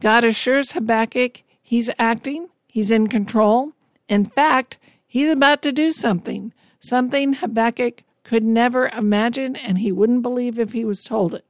God 0.00 0.22
assures 0.22 0.70
Habakkuk 0.70 1.42
he's 1.60 1.90
acting, 1.98 2.46
he's 2.68 2.92
in 2.92 3.08
control. 3.08 3.72
In 4.08 4.24
fact, 4.26 4.78
he's 5.08 5.28
about 5.28 5.60
to 5.62 5.72
do 5.72 5.90
something, 5.90 6.52
something 6.78 7.32
Habakkuk 7.32 8.04
could 8.22 8.44
never 8.44 8.90
imagine 8.90 9.56
and 9.56 9.78
he 9.78 9.90
wouldn't 9.90 10.22
believe 10.22 10.56
if 10.56 10.70
he 10.70 10.84
was 10.84 11.02
told 11.02 11.34
it. 11.34 11.44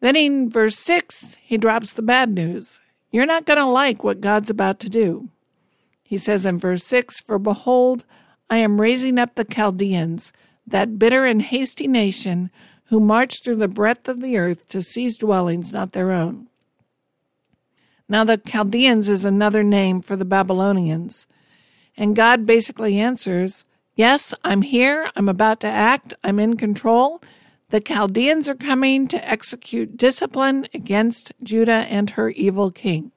Then 0.00 0.16
in 0.16 0.48
verse 0.48 0.78
6, 0.78 1.36
he 1.42 1.58
drops 1.58 1.92
the 1.92 2.00
bad 2.00 2.30
news. 2.30 2.80
You're 3.10 3.26
not 3.26 3.44
going 3.44 3.58
to 3.58 3.66
like 3.66 4.02
what 4.02 4.22
God's 4.22 4.48
about 4.48 4.80
to 4.80 4.88
do. 4.88 5.28
He 6.02 6.16
says 6.16 6.46
in 6.46 6.56
verse 6.56 6.84
6 6.84 7.20
For 7.20 7.38
behold, 7.38 8.06
I 8.48 8.56
am 8.56 8.80
raising 8.80 9.18
up 9.18 9.34
the 9.34 9.44
Chaldeans, 9.44 10.32
that 10.66 10.98
bitter 10.98 11.26
and 11.26 11.42
hasty 11.42 11.86
nation 11.86 12.50
who 12.90 13.00
march 13.00 13.42
through 13.42 13.56
the 13.56 13.68
breadth 13.68 14.08
of 14.08 14.20
the 14.20 14.36
earth 14.36 14.66
to 14.68 14.82
seize 14.82 15.16
dwellings 15.16 15.72
not 15.72 15.92
their 15.92 16.10
own. 16.10 16.48
Now, 18.08 18.24
the 18.24 18.36
Chaldeans 18.36 19.08
is 19.08 19.24
another 19.24 19.62
name 19.62 20.02
for 20.02 20.16
the 20.16 20.24
Babylonians. 20.24 21.28
And 21.96 22.16
God 22.16 22.44
basically 22.44 22.98
answers, 22.98 23.64
Yes, 23.94 24.34
I'm 24.42 24.62
here. 24.62 25.08
I'm 25.14 25.28
about 25.28 25.60
to 25.60 25.68
act. 25.68 26.14
I'm 26.24 26.40
in 26.40 26.56
control. 26.56 27.22
The 27.70 27.80
Chaldeans 27.80 28.48
are 28.48 28.56
coming 28.56 29.06
to 29.08 29.28
execute 29.28 29.96
discipline 29.96 30.66
against 30.74 31.32
Judah 31.44 31.86
and 31.88 32.10
her 32.10 32.30
evil 32.30 32.72
king. 32.72 33.12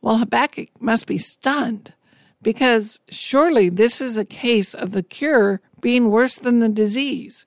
Well, 0.00 0.18
Habakkuk 0.18 0.68
must 0.80 1.08
be 1.08 1.18
stunned 1.18 1.94
because 2.42 3.00
surely 3.08 3.68
this 3.68 4.00
is 4.00 4.16
a 4.16 4.24
case 4.24 4.74
of 4.74 4.92
the 4.92 5.02
cure 5.02 5.60
being 5.80 6.10
worse 6.10 6.36
than 6.36 6.60
the 6.60 6.68
disease. 6.68 7.46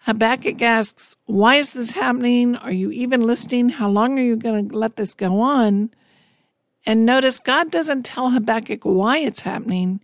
Habakkuk 0.00 0.62
asks, 0.62 1.16
Why 1.26 1.56
is 1.56 1.72
this 1.72 1.92
happening? 1.92 2.56
Are 2.56 2.72
you 2.72 2.90
even 2.90 3.20
listening? 3.20 3.68
How 3.68 3.88
long 3.88 4.18
are 4.18 4.22
you 4.22 4.36
going 4.36 4.70
to 4.70 4.76
let 4.76 4.96
this 4.96 5.14
go 5.14 5.40
on? 5.40 5.90
And 6.86 7.04
notice 7.04 7.38
God 7.38 7.70
doesn't 7.70 8.04
tell 8.04 8.30
Habakkuk 8.30 8.84
why 8.84 9.18
it's 9.18 9.40
happening. 9.40 10.00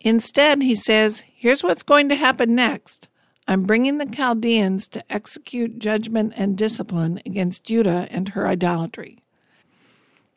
Instead, 0.00 0.62
he 0.62 0.74
says, 0.74 1.24
Here's 1.34 1.64
what's 1.64 1.82
going 1.82 2.08
to 2.10 2.14
happen 2.14 2.54
next. 2.54 3.08
I'm 3.46 3.64
bringing 3.64 3.98
the 3.98 4.06
Chaldeans 4.06 4.88
to 4.88 5.12
execute 5.12 5.78
judgment 5.78 6.32
and 6.36 6.56
discipline 6.56 7.20
against 7.26 7.64
Judah 7.64 8.06
and 8.10 8.30
her 8.30 8.46
idolatry. 8.46 9.18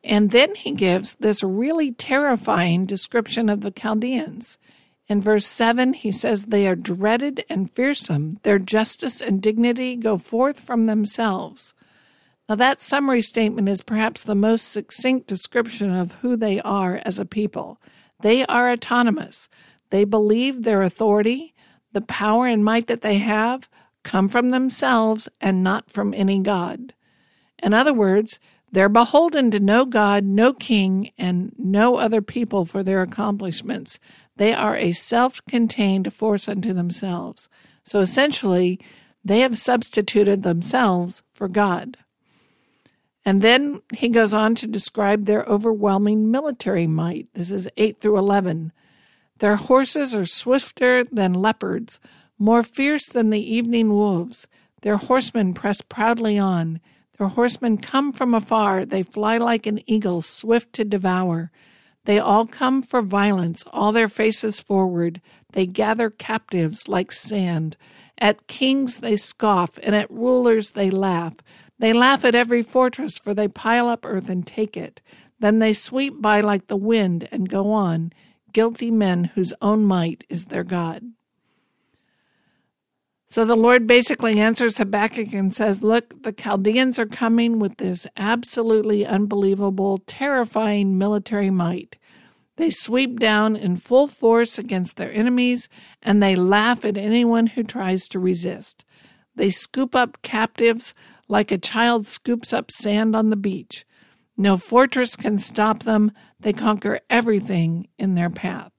And 0.03 0.31
then 0.31 0.55
he 0.55 0.71
gives 0.71 1.15
this 1.15 1.43
really 1.43 1.91
terrifying 1.91 2.85
description 2.85 3.49
of 3.49 3.61
the 3.61 3.71
Chaldeans. 3.71 4.57
In 5.09 5.21
verse 5.21 5.45
7, 5.45 5.93
he 5.93 6.11
says, 6.11 6.45
They 6.45 6.67
are 6.67 6.75
dreaded 6.75 7.45
and 7.49 7.71
fearsome. 7.71 8.39
Their 8.43 8.59
justice 8.59 9.21
and 9.21 9.41
dignity 9.41 9.95
go 9.95 10.17
forth 10.17 10.59
from 10.59 10.85
themselves. 10.85 11.73
Now, 12.49 12.55
that 12.55 12.79
summary 12.79 13.21
statement 13.21 13.67
is 13.69 13.81
perhaps 13.81 14.23
the 14.23 14.35
most 14.35 14.69
succinct 14.69 15.27
description 15.27 15.93
of 15.93 16.13
who 16.21 16.35
they 16.35 16.61
are 16.61 17.01
as 17.03 17.19
a 17.19 17.25
people. 17.25 17.79
They 18.21 18.45
are 18.45 18.71
autonomous. 18.71 19.49
They 19.89 20.03
believe 20.03 20.63
their 20.63 20.81
authority, 20.81 21.53
the 21.93 22.01
power 22.01 22.47
and 22.47 22.63
might 22.63 22.87
that 22.87 23.01
they 23.01 23.17
have, 23.19 23.69
come 24.03 24.27
from 24.29 24.49
themselves 24.49 25.27
and 25.41 25.63
not 25.63 25.89
from 25.89 26.13
any 26.13 26.39
God. 26.39 26.93
In 27.61 27.73
other 27.73 27.93
words, 27.93 28.39
they're 28.71 28.89
beholden 28.89 29.51
to 29.51 29.59
no 29.59 29.85
God, 29.85 30.23
no 30.23 30.53
king, 30.53 31.11
and 31.17 31.53
no 31.57 31.95
other 31.95 32.21
people 32.21 32.65
for 32.65 32.83
their 32.83 33.01
accomplishments. 33.01 33.99
They 34.37 34.53
are 34.53 34.75
a 34.75 34.91
self 34.93 35.41
contained 35.47 36.13
force 36.13 36.47
unto 36.47 36.73
themselves. 36.73 37.49
So 37.83 37.99
essentially, 37.99 38.79
they 39.23 39.39
have 39.39 39.57
substituted 39.57 40.43
themselves 40.43 41.23
for 41.31 41.47
God. 41.47 41.97
And 43.25 43.41
then 43.41 43.81
he 43.93 44.07
goes 44.07 44.33
on 44.33 44.55
to 44.55 44.67
describe 44.67 45.25
their 45.25 45.43
overwhelming 45.43 46.31
military 46.31 46.87
might. 46.87 47.27
This 47.33 47.51
is 47.51 47.67
8 47.75 47.99
through 47.99 48.17
11. 48.17 48.71
Their 49.39 49.57
horses 49.57 50.15
are 50.15 50.25
swifter 50.25 51.03
than 51.03 51.33
leopards, 51.33 51.99
more 52.39 52.63
fierce 52.63 53.07
than 53.07 53.29
the 53.29 53.53
evening 53.53 53.89
wolves. 53.89 54.47
Their 54.81 54.97
horsemen 54.97 55.53
press 55.53 55.81
proudly 55.81 56.37
on. 56.37 56.79
Their 57.17 57.27
horsemen 57.27 57.79
come 57.79 58.13
from 58.13 58.33
afar. 58.33 58.85
They 58.85 59.03
fly 59.03 59.37
like 59.37 59.65
an 59.65 59.81
eagle, 59.89 60.21
swift 60.21 60.71
to 60.73 60.85
devour. 60.85 61.51
They 62.07 62.19
all 62.19 62.45
come 62.45 62.83
for 62.83 63.01
violence, 63.01 63.65
all 63.73 63.91
their 63.91 64.07
faces 64.07 64.61
forward. 64.61 65.19
They 65.51 65.65
gather 65.65 66.09
captives 66.09 66.87
like 66.87 67.11
sand. 67.11 67.75
At 68.17 68.47
kings 68.47 68.99
they 69.01 69.17
scoff, 69.17 69.77
and 69.83 69.93
at 69.93 70.09
rulers 70.09 70.71
they 70.71 70.89
laugh. 70.89 71.35
They 71.79 71.91
laugh 71.91 72.23
at 72.23 72.33
every 72.33 72.61
fortress, 72.61 73.17
for 73.17 73.33
they 73.33 73.49
pile 73.49 73.89
up 73.89 74.05
earth 74.05 74.29
and 74.29 74.47
take 74.47 74.77
it. 74.77 75.01
Then 75.41 75.59
they 75.59 75.73
sweep 75.73 76.21
by 76.21 76.39
like 76.39 76.67
the 76.67 76.77
wind 76.77 77.27
and 77.29 77.49
go 77.49 77.73
on, 77.73 78.13
guilty 78.53 78.89
men 78.89 79.25
whose 79.35 79.53
own 79.61 79.83
might 79.83 80.23
is 80.29 80.45
their 80.45 80.63
God. 80.63 81.03
So 83.29 83.43
the 83.43 83.57
Lord 83.57 83.85
basically 83.85 84.39
answers 84.39 84.77
Habakkuk 84.77 85.33
and 85.33 85.53
says, 85.53 85.83
Look, 85.83 86.23
the 86.23 86.31
Chaldeans 86.31 86.97
are 86.97 87.05
coming 87.05 87.59
with 87.59 87.77
this 87.77 88.07
absolutely 88.15 89.05
unbelievable, 89.05 89.99
terrifying 90.07 90.97
military 90.97 91.49
might. 91.49 91.97
They 92.55 92.69
sweep 92.69 93.19
down 93.19 93.55
in 93.55 93.77
full 93.77 94.07
force 94.07 94.57
against 94.57 94.95
their 94.95 95.11
enemies 95.11 95.69
and 96.01 96.23
they 96.23 96.35
laugh 96.35 96.85
at 96.85 96.97
anyone 96.97 97.47
who 97.47 97.63
tries 97.63 98.07
to 98.09 98.19
resist. 98.19 98.85
They 99.35 99.51
scoop 99.51 99.93
up 99.93 100.21
captives 100.23 100.95
like 101.27 101.51
a 101.51 101.57
child 101.57 102.07
scoops 102.07 102.53
up 102.53 102.71
sand 102.71 103.15
on 103.15 103.29
the 103.29 103.35
beach. 103.35 103.85
No 104.37 104.57
fortress 104.57 105.15
can 105.15 105.37
stop 105.37 105.83
them. 105.83 106.11
They 106.39 106.53
conquer 106.53 107.01
everything 107.09 107.87
in 107.99 108.15
their 108.15 108.29
path. 108.29 108.71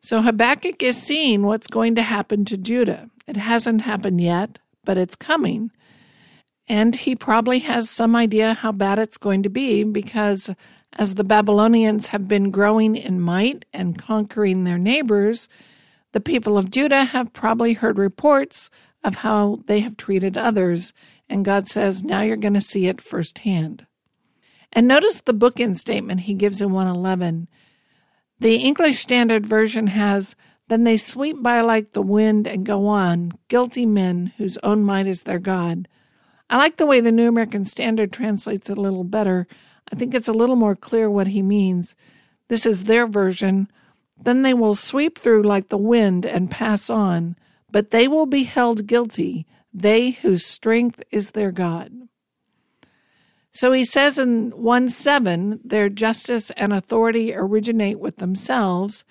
So 0.00 0.22
Habakkuk 0.22 0.82
is 0.82 0.96
seeing 0.96 1.42
what's 1.42 1.66
going 1.66 1.94
to 1.96 2.02
happen 2.02 2.44
to 2.46 2.56
Judah. 2.56 3.10
It 3.26 3.36
hasn't 3.36 3.82
happened 3.82 4.20
yet, 4.20 4.58
but 4.84 4.98
it's 4.98 5.16
coming. 5.16 5.70
And 6.68 6.94
he 6.96 7.14
probably 7.14 7.60
has 7.60 7.90
some 7.90 8.16
idea 8.16 8.54
how 8.54 8.72
bad 8.72 8.98
it's 8.98 9.18
going 9.18 9.42
to 9.44 9.48
be 9.48 9.84
because 9.84 10.50
as 10.94 11.14
the 11.14 11.24
Babylonians 11.24 12.08
have 12.08 12.26
been 12.26 12.50
growing 12.50 12.96
in 12.96 13.20
might 13.20 13.64
and 13.72 13.98
conquering 13.98 14.64
their 14.64 14.78
neighbors, 14.78 15.48
the 16.12 16.20
people 16.20 16.56
of 16.56 16.70
Judah 16.70 17.04
have 17.04 17.32
probably 17.32 17.74
heard 17.74 17.98
reports 17.98 18.70
of 19.04 19.16
how 19.16 19.60
they 19.66 19.80
have 19.80 19.96
treated 19.96 20.36
others. 20.36 20.92
And 21.28 21.44
God 21.44 21.68
says, 21.68 22.02
now 22.02 22.22
you're 22.22 22.36
going 22.36 22.54
to 22.54 22.60
see 22.60 22.86
it 22.86 23.00
firsthand. 23.00 23.86
And 24.72 24.88
notice 24.88 25.20
the 25.20 25.34
bookend 25.34 25.78
statement 25.78 26.22
he 26.22 26.34
gives 26.34 26.60
in 26.60 26.72
111. 26.72 27.48
The 28.40 28.56
English 28.56 28.98
Standard 28.98 29.46
Version 29.46 29.88
has, 29.88 30.34
Then 30.68 30.84
they 30.84 30.96
sweep 30.96 31.42
by 31.42 31.60
like 31.60 31.92
the 31.92 32.02
wind 32.02 32.46
and 32.46 32.66
go 32.66 32.86
on, 32.86 33.32
guilty 33.48 33.86
men 33.86 34.32
whose 34.36 34.58
own 34.62 34.82
might 34.82 35.06
is 35.06 35.22
their 35.22 35.38
God. 35.38 35.88
I 36.50 36.58
like 36.58 36.76
the 36.76 36.86
way 36.86 37.00
the 37.00 37.12
New 37.12 37.28
American 37.28 37.64
Standard 37.64 38.12
translates 38.12 38.68
it 38.68 38.78
a 38.78 38.80
little 38.80 39.04
better. 39.04 39.46
I 39.92 39.96
think 39.96 40.14
it's 40.14 40.28
a 40.28 40.32
little 40.32 40.56
more 40.56 40.76
clear 40.76 41.10
what 41.10 41.28
he 41.28 41.42
means. 41.42 41.94
This 42.48 42.66
is 42.66 42.84
their 42.84 43.06
version. 43.06 43.68
Then 44.20 44.42
they 44.42 44.54
will 44.54 44.74
sweep 44.74 45.18
through 45.18 45.42
like 45.42 45.68
the 45.68 45.78
wind 45.78 46.24
and 46.24 46.50
pass 46.50 46.88
on, 46.90 47.36
but 47.70 47.90
they 47.90 48.08
will 48.08 48.26
be 48.26 48.44
held 48.44 48.86
guilty, 48.86 49.46
they 49.72 50.10
whose 50.10 50.44
strength 50.44 51.02
is 51.10 51.32
their 51.32 51.52
God. 51.52 51.92
So 53.52 53.72
he 53.72 53.84
says 53.84 54.18
in 54.18 54.50
1 54.50 54.88
7, 54.90 55.60
their 55.64 55.88
justice 55.88 56.50
and 56.58 56.72
authority 56.72 57.34
originate 57.34 57.98
with 57.98 58.18
themselves. 58.18 59.04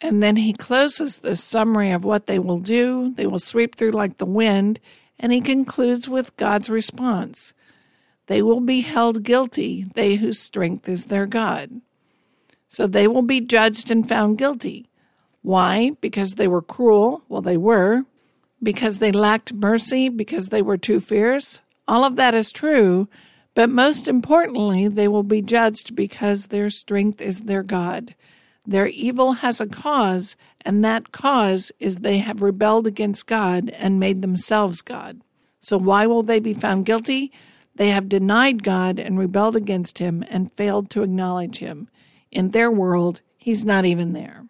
And 0.00 0.22
then 0.22 0.36
he 0.36 0.52
closes 0.52 1.18
this 1.18 1.42
summary 1.42 1.90
of 1.90 2.04
what 2.04 2.26
they 2.26 2.38
will 2.38 2.58
do. 2.58 3.12
They 3.16 3.26
will 3.26 3.38
sweep 3.38 3.76
through 3.76 3.92
like 3.92 4.18
the 4.18 4.26
wind. 4.26 4.80
And 5.18 5.32
he 5.32 5.40
concludes 5.40 6.08
with 6.08 6.36
God's 6.36 6.68
response 6.68 7.54
They 8.26 8.42
will 8.42 8.60
be 8.60 8.82
held 8.82 9.22
guilty, 9.22 9.86
they 9.94 10.16
whose 10.16 10.38
strength 10.38 10.88
is 10.88 11.06
their 11.06 11.26
God. 11.26 11.80
So 12.68 12.86
they 12.86 13.08
will 13.08 13.22
be 13.22 13.40
judged 13.40 13.90
and 13.90 14.08
found 14.08 14.38
guilty. 14.38 14.86
Why? 15.42 15.92
Because 16.00 16.34
they 16.34 16.48
were 16.48 16.62
cruel? 16.62 17.22
Well, 17.28 17.42
they 17.42 17.56
were. 17.56 18.02
Because 18.62 18.98
they 18.98 19.12
lacked 19.12 19.52
mercy? 19.54 20.08
Because 20.08 20.48
they 20.48 20.60
were 20.60 20.76
too 20.76 21.00
fierce? 21.00 21.60
All 21.88 22.04
of 22.04 22.16
that 22.16 22.34
is 22.34 22.50
true 22.50 23.08
But 23.54 23.70
most 23.70 24.08
importantly, 24.08 24.88
they 24.88 25.08
will 25.08 25.22
be 25.22 25.40
judged 25.40 25.96
because 25.96 26.46
their 26.48 26.68
strength 26.68 27.22
is 27.22 27.42
their 27.42 27.62
God. 27.62 28.14
Their 28.66 28.88
evil 28.88 29.34
has 29.34 29.60
a 29.60 29.66
cause, 29.66 30.36
and 30.62 30.84
that 30.84 31.12
cause 31.12 31.70
is 31.78 31.96
they 31.96 32.18
have 32.18 32.42
rebelled 32.42 32.86
against 32.86 33.26
God 33.26 33.70
and 33.70 34.00
made 34.00 34.22
themselves 34.22 34.82
God. 34.82 35.20
So 35.60 35.78
why 35.78 36.06
will 36.06 36.22
they 36.22 36.40
be 36.40 36.54
found 36.54 36.86
guilty? 36.86 37.32
They 37.76 37.90
have 37.90 38.08
denied 38.08 38.62
God 38.62 38.98
and 38.98 39.18
rebelled 39.18 39.56
against 39.56 39.98
Him 39.98 40.24
and 40.28 40.52
failed 40.52 40.90
to 40.90 41.02
acknowledge 41.02 41.58
Him. 41.58 41.88
In 42.30 42.50
their 42.50 42.70
world, 42.70 43.20
He's 43.36 43.64
not 43.64 43.84
even 43.84 44.12
there. 44.12 44.46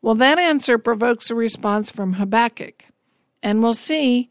Well, 0.00 0.14
that 0.16 0.38
answer 0.38 0.78
provokes 0.78 1.30
a 1.30 1.34
response 1.34 1.90
from 1.90 2.14
Habakkuk. 2.14 2.84
And 3.42 3.62
we'll 3.62 3.74
see 3.74 4.30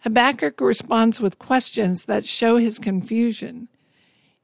Habakkuk 0.00 0.60
responds 0.60 1.20
with 1.20 1.38
questions 1.38 2.04
that 2.04 2.24
show 2.24 2.56
his 2.56 2.78
confusion. 2.78 3.68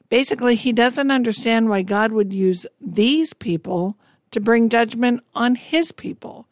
Basically, 0.09 0.55
he 0.55 0.73
doesn't 0.73 1.11
understand 1.11 1.69
why 1.69 1.83
God 1.83 2.13
would 2.13 2.33
use 2.33 2.67
these 2.81 3.33
people 3.33 3.97
to 4.31 4.41
bring 4.41 4.69
judgment 4.69 5.21
on 5.35 5.55
his 5.55 5.93
people. 5.93 6.47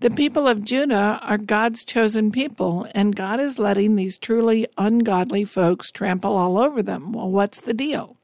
The 0.00 0.10
people 0.10 0.48
of 0.48 0.64
Judah 0.64 1.20
are 1.22 1.36
God's 1.36 1.84
chosen 1.84 2.32
people, 2.32 2.86
and 2.94 3.14
God 3.14 3.38
is 3.38 3.58
letting 3.58 3.96
these 3.96 4.18
truly 4.18 4.66
ungodly 4.78 5.44
folks 5.44 5.90
trample 5.90 6.36
all 6.36 6.58
over 6.58 6.82
them. 6.82 7.12
Well, 7.12 7.30
what's 7.30 7.60
the 7.60 7.74
deal? 7.74 8.16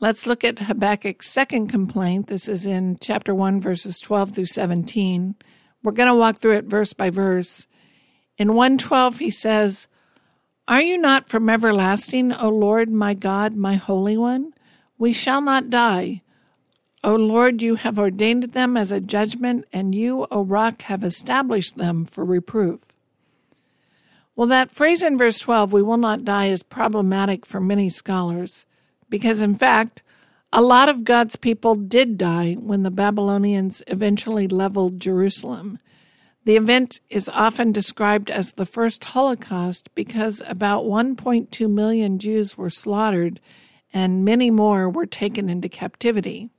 Let's 0.00 0.26
look 0.26 0.44
at 0.44 0.58
Habakkuk's 0.58 1.30
second 1.30 1.68
complaint. 1.68 2.26
This 2.26 2.48
is 2.48 2.66
in 2.66 2.98
chapter 3.00 3.34
1, 3.34 3.60
verses 3.60 4.00
12 4.00 4.32
through 4.32 4.46
17. 4.46 5.34
We're 5.82 5.92
going 5.92 6.08
to 6.08 6.14
walk 6.14 6.38
through 6.38 6.56
it 6.56 6.64
verse 6.66 6.92
by 6.92 7.08
verse. 7.08 7.66
In 8.36 8.54
112, 8.54 9.18
he 9.18 9.30
says, 9.30 9.88
Are 10.68 10.80
you 10.80 10.96
not 10.96 11.28
from 11.28 11.50
everlasting, 11.50 12.32
O 12.32 12.48
Lord, 12.48 12.88
my 12.88 13.14
God, 13.14 13.56
my 13.56 13.74
Holy 13.74 14.16
One? 14.16 14.54
We 14.96 15.12
shall 15.12 15.40
not 15.40 15.70
die. 15.70 16.22
O 17.02 17.16
Lord, 17.16 17.60
you 17.60 17.74
have 17.74 17.98
ordained 17.98 18.44
them 18.44 18.76
as 18.76 18.92
a 18.92 19.00
judgment, 19.00 19.64
and 19.72 19.92
you, 19.92 20.26
O 20.30 20.42
rock, 20.42 20.82
have 20.82 21.02
established 21.02 21.76
them 21.76 22.04
for 22.04 22.24
reproof. 22.24 22.80
Well, 24.36 24.46
that 24.48 24.70
phrase 24.70 25.02
in 25.02 25.18
verse 25.18 25.40
12, 25.40 25.72
we 25.72 25.82
will 25.82 25.96
not 25.96 26.24
die, 26.24 26.46
is 26.46 26.62
problematic 26.62 27.44
for 27.44 27.60
many 27.60 27.88
scholars, 27.88 28.64
because 29.10 29.42
in 29.42 29.56
fact, 29.56 30.02
a 30.52 30.62
lot 30.62 30.88
of 30.88 31.02
God's 31.02 31.34
people 31.34 31.74
did 31.74 32.16
die 32.16 32.54
when 32.54 32.84
the 32.84 32.90
Babylonians 32.90 33.82
eventually 33.88 34.46
leveled 34.46 35.00
Jerusalem. 35.00 35.78
The 36.44 36.56
event 36.56 37.00
is 37.08 37.28
often 37.28 37.70
described 37.70 38.30
as 38.30 38.52
the 38.52 38.66
first 38.66 39.04
Holocaust 39.04 39.94
because 39.94 40.42
about 40.46 40.84
1.2 40.84 41.70
million 41.70 42.18
Jews 42.18 42.58
were 42.58 42.70
slaughtered 42.70 43.40
and 43.92 44.24
many 44.24 44.50
more 44.50 44.88
were 44.88 45.06
taken 45.06 45.48
into 45.48 45.68
captivity. 45.68 46.50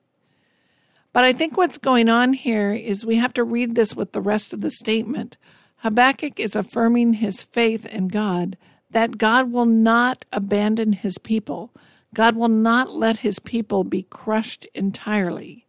But 1.12 1.26
I 1.26 1.34
think 1.34 1.58
what's 1.58 1.78
going 1.78 2.08
on 2.08 2.34
here 2.34 2.72
is 2.72 3.06
we 3.06 3.18
have 3.18 3.34
to 3.34 3.44
read 3.44 3.76
this 3.76 3.96
with 3.96 4.14
the 4.14 4.22
rest 4.22 4.54
of 4.54 4.62
the 4.62 4.72
statement. 4.72 5.38
Habakkuk 5.78 6.40
is 6.40 6.56
affirming 6.56 7.16
his 7.16 7.44
faith 7.44 7.86
in 7.86 8.08
God 8.08 8.58
that 8.90 9.18
God 9.18 9.52
will 9.52 9.66
not 9.66 10.24
abandon 10.32 10.94
his 10.94 11.18
people. 11.18 11.74
God 12.14 12.36
will 12.36 12.48
not 12.48 12.96
let 12.96 13.20
his 13.20 13.40
people 13.40 13.84
be 13.84 14.04
crushed 14.04 14.66
entirely. 14.74 15.63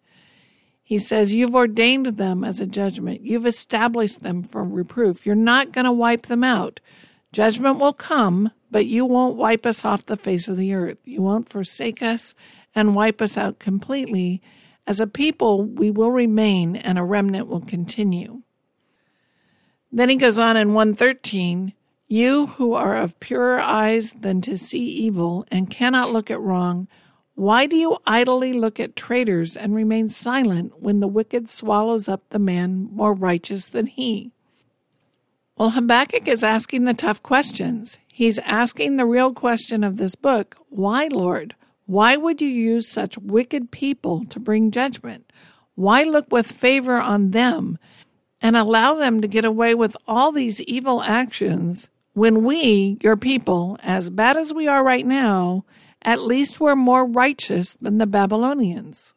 He 0.86 0.98
says, 0.98 1.32
You've 1.32 1.54
ordained 1.54 2.18
them 2.18 2.44
as 2.44 2.60
a 2.60 2.66
judgment. 2.66 3.22
You've 3.22 3.46
established 3.46 4.20
them 4.20 4.42
for 4.42 4.62
reproof. 4.62 5.24
You're 5.24 5.34
not 5.34 5.72
going 5.72 5.86
to 5.86 5.92
wipe 5.92 6.26
them 6.26 6.44
out. 6.44 6.78
Judgment 7.32 7.78
will 7.78 7.94
come, 7.94 8.52
but 8.70 8.86
you 8.86 9.06
won't 9.06 9.36
wipe 9.36 9.64
us 9.64 9.84
off 9.84 10.04
the 10.04 10.16
face 10.16 10.46
of 10.46 10.58
the 10.58 10.74
earth. 10.74 10.98
You 11.04 11.22
won't 11.22 11.48
forsake 11.48 12.02
us 12.02 12.34
and 12.74 12.94
wipe 12.94 13.22
us 13.22 13.38
out 13.38 13.58
completely. 13.58 14.42
As 14.86 15.00
a 15.00 15.06
people, 15.06 15.64
we 15.64 15.90
will 15.90 16.10
remain 16.10 16.76
and 16.76 16.98
a 16.98 17.02
remnant 17.02 17.48
will 17.48 17.62
continue. 17.62 18.42
Then 19.90 20.10
he 20.10 20.16
goes 20.16 20.38
on 20.38 20.56
in 20.56 20.74
113 20.74 21.72
You 22.08 22.46
who 22.46 22.74
are 22.74 22.96
of 22.96 23.18
purer 23.20 23.58
eyes 23.58 24.12
than 24.12 24.42
to 24.42 24.58
see 24.58 24.84
evil 24.84 25.46
and 25.50 25.70
cannot 25.70 26.12
look 26.12 26.30
at 26.30 26.40
wrong, 26.40 26.88
why 27.34 27.66
do 27.66 27.76
you 27.76 27.98
idly 28.06 28.52
look 28.52 28.78
at 28.78 28.94
traitors 28.94 29.56
and 29.56 29.74
remain 29.74 30.08
silent 30.08 30.80
when 30.80 31.00
the 31.00 31.08
wicked 31.08 31.50
swallows 31.50 32.08
up 32.08 32.22
the 32.30 32.38
man 32.38 32.88
more 32.92 33.12
righteous 33.12 33.66
than 33.66 33.86
he? 33.86 34.32
Well, 35.56 35.70
Habakkuk 35.70 36.28
is 36.28 36.44
asking 36.44 36.84
the 36.84 36.94
tough 36.94 37.22
questions. 37.22 37.98
He's 38.06 38.38
asking 38.40 38.96
the 38.96 39.06
real 39.06 39.32
question 39.32 39.82
of 39.82 39.96
this 39.96 40.14
book 40.14 40.56
Why, 40.68 41.08
Lord? 41.08 41.54
Why 41.86 42.16
would 42.16 42.40
you 42.40 42.48
use 42.48 42.88
such 42.88 43.18
wicked 43.18 43.70
people 43.70 44.24
to 44.26 44.40
bring 44.40 44.70
judgment? 44.70 45.30
Why 45.74 46.04
look 46.04 46.30
with 46.30 46.50
favor 46.50 46.96
on 46.96 47.32
them 47.32 47.78
and 48.40 48.56
allow 48.56 48.94
them 48.94 49.20
to 49.20 49.28
get 49.28 49.44
away 49.44 49.74
with 49.74 49.96
all 50.06 50.30
these 50.32 50.60
evil 50.62 51.02
actions 51.02 51.88
when 52.12 52.44
we, 52.44 52.98
your 53.02 53.16
people, 53.16 53.76
as 53.82 54.08
bad 54.08 54.36
as 54.36 54.54
we 54.54 54.68
are 54.68 54.84
right 54.84 55.04
now, 55.04 55.64
at 56.04 56.22
least 56.22 56.60
we're 56.60 56.76
more 56.76 57.06
righteous 57.06 57.74
than 57.80 57.98
the 57.98 58.06
Babylonians. 58.06 59.14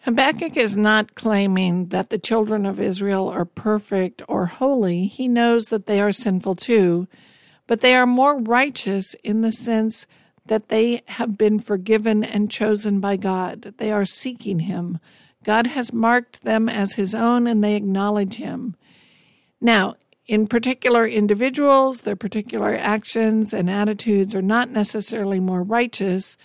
Habakkuk 0.00 0.56
is 0.56 0.76
not 0.76 1.16
claiming 1.16 1.86
that 1.88 2.10
the 2.10 2.18
children 2.18 2.64
of 2.64 2.78
Israel 2.78 3.28
are 3.28 3.44
perfect 3.44 4.22
or 4.28 4.46
holy. 4.46 5.06
He 5.08 5.26
knows 5.26 5.64
that 5.64 5.86
they 5.86 6.00
are 6.00 6.12
sinful 6.12 6.54
too, 6.54 7.08
but 7.66 7.80
they 7.80 7.94
are 7.94 8.06
more 8.06 8.38
righteous 8.38 9.14
in 9.24 9.40
the 9.40 9.50
sense 9.50 10.06
that 10.46 10.68
they 10.68 11.02
have 11.06 11.36
been 11.36 11.58
forgiven 11.58 12.22
and 12.22 12.50
chosen 12.50 13.00
by 13.00 13.16
God. 13.16 13.74
They 13.78 13.90
are 13.90 14.04
seeking 14.04 14.60
Him. 14.60 15.00
God 15.42 15.66
has 15.66 15.92
marked 15.92 16.42
them 16.44 16.68
as 16.68 16.92
His 16.92 17.12
own 17.12 17.48
and 17.48 17.64
they 17.64 17.74
acknowledge 17.74 18.36
Him. 18.36 18.76
Now, 19.60 19.96
in 20.26 20.48
particular 20.48 21.06
individuals, 21.06 22.00
their 22.00 22.16
particular 22.16 22.74
actions 22.74 23.52
and 23.52 23.70
attitudes 23.70 24.34
are 24.34 24.42
not 24.42 24.70
necessarily 24.70 25.38
more 25.38 25.62
righteous. 25.62 26.36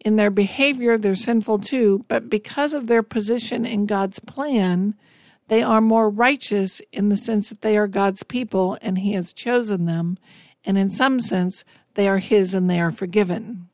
In 0.00 0.16
their 0.16 0.30
behavior, 0.30 0.98
they're 0.98 1.14
sinful 1.14 1.60
too, 1.60 2.04
but 2.08 2.28
because 2.28 2.74
of 2.74 2.86
their 2.86 3.02
position 3.02 3.64
in 3.64 3.86
God's 3.86 4.18
plan, 4.18 4.94
they 5.48 5.62
are 5.62 5.80
more 5.80 6.08
righteous 6.08 6.80
in 6.92 7.08
the 7.08 7.16
sense 7.16 7.48
that 7.48 7.62
they 7.62 7.76
are 7.76 7.86
God's 7.86 8.22
people 8.22 8.78
and 8.82 8.98
He 8.98 9.14
has 9.14 9.32
chosen 9.32 9.86
them, 9.86 10.18
and 10.64 10.76
in 10.76 10.90
some 10.90 11.18
sense, 11.18 11.64
they 11.94 12.08
are 12.08 12.18
His 12.18 12.54
and 12.54 12.68
they 12.68 12.80
are 12.80 12.92
forgiven. 12.92 13.68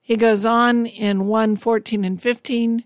He 0.00 0.16
goes 0.16 0.44
on 0.44 0.84
in 0.84 1.26
1 1.26 1.56
14 1.56 2.04
and 2.04 2.20
15. 2.20 2.84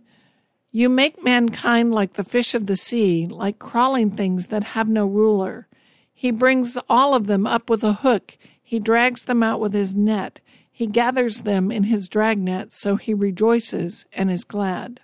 You 0.79 0.89
make 0.89 1.25
mankind 1.25 1.93
like 1.93 2.13
the 2.13 2.23
fish 2.23 2.55
of 2.55 2.67
the 2.67 2.77
sea, 2.77 3.27
like 3.27 3.59
crawling 3.59 4.13
things 4.13 4.47
that 4.47 4.63
have 4.63 4.89
no 4.89 5.07
ruler. 5.07 5.67
He 6.15 6.31
brings 6.31 6.79
all 6.89 7.17
of 7.17 7.27
them 7.27 7.49
up 7.49 7.69
with 7.69 7.83
a 7.83 7.95
hook. 7.95 8.39
He 8.63 8.79
drags 8.79 9.25
them 9.25 9.43
out 9.43 9.59
with 9.59 9.75
his 9.75 9.97
net. 9.97 10.39
He 10.71 10.87
gathers 10.87 11.41
them 11.41 11.73
in 11.73 11.83
his 11.83 12.07
dragnet, 12.07 12.73
so 12.73 12.95
he 12.95 13.13
rejoices 13.13 14.07
and 14.13 14.31
is 14.31 14.45
glad. 14.45 15.01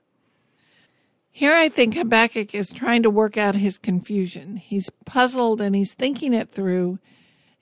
Here 1.32 1.56
I 1.56 1.68
think 1.68 1.94
Habakkuk 1.94 2.54
is 2.54 2.70
trying 2.70 3.02
to 3.02 3.10
work 3.10 3.36
out 3.36 3.56
his 3.56 3.76
confusion. 3.76 4.58
He's 4.58 4.90
puzzled 5.04 5.60
and 5.60 5.74
he's 5.74 5.94
thinking 5.94 6.32
it 6.32 6.52
through, 6.52 7.00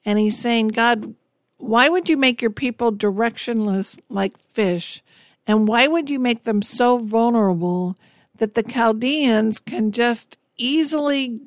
and 0.04 0.18
he's 0.18 0.38
saying, 0.38 0.68
God, 0.68 1.14
why 1.56 1.88
would 1.88 2.10
you 2.10 2.18
make 2.18 2.42
your 2.42 2.50
people 2.50 2.92
directionless 2.92 3.98
like 4.10 4.36
fish? 4.36 5.02
And 5.52 5.68
why 5.68 5.86
would 5.86 6.08
you 6.08 6.18
make 6.18 6.44
them 6.44 6.62
so 6.62 6.96
vulnerable 6.96 7.94
that 8.38 8.54
the 8.54 8.62
Chaldeans 8.62 9.60
can 9.60 9.92
just 9.92 10.38
easily 10.56 11.42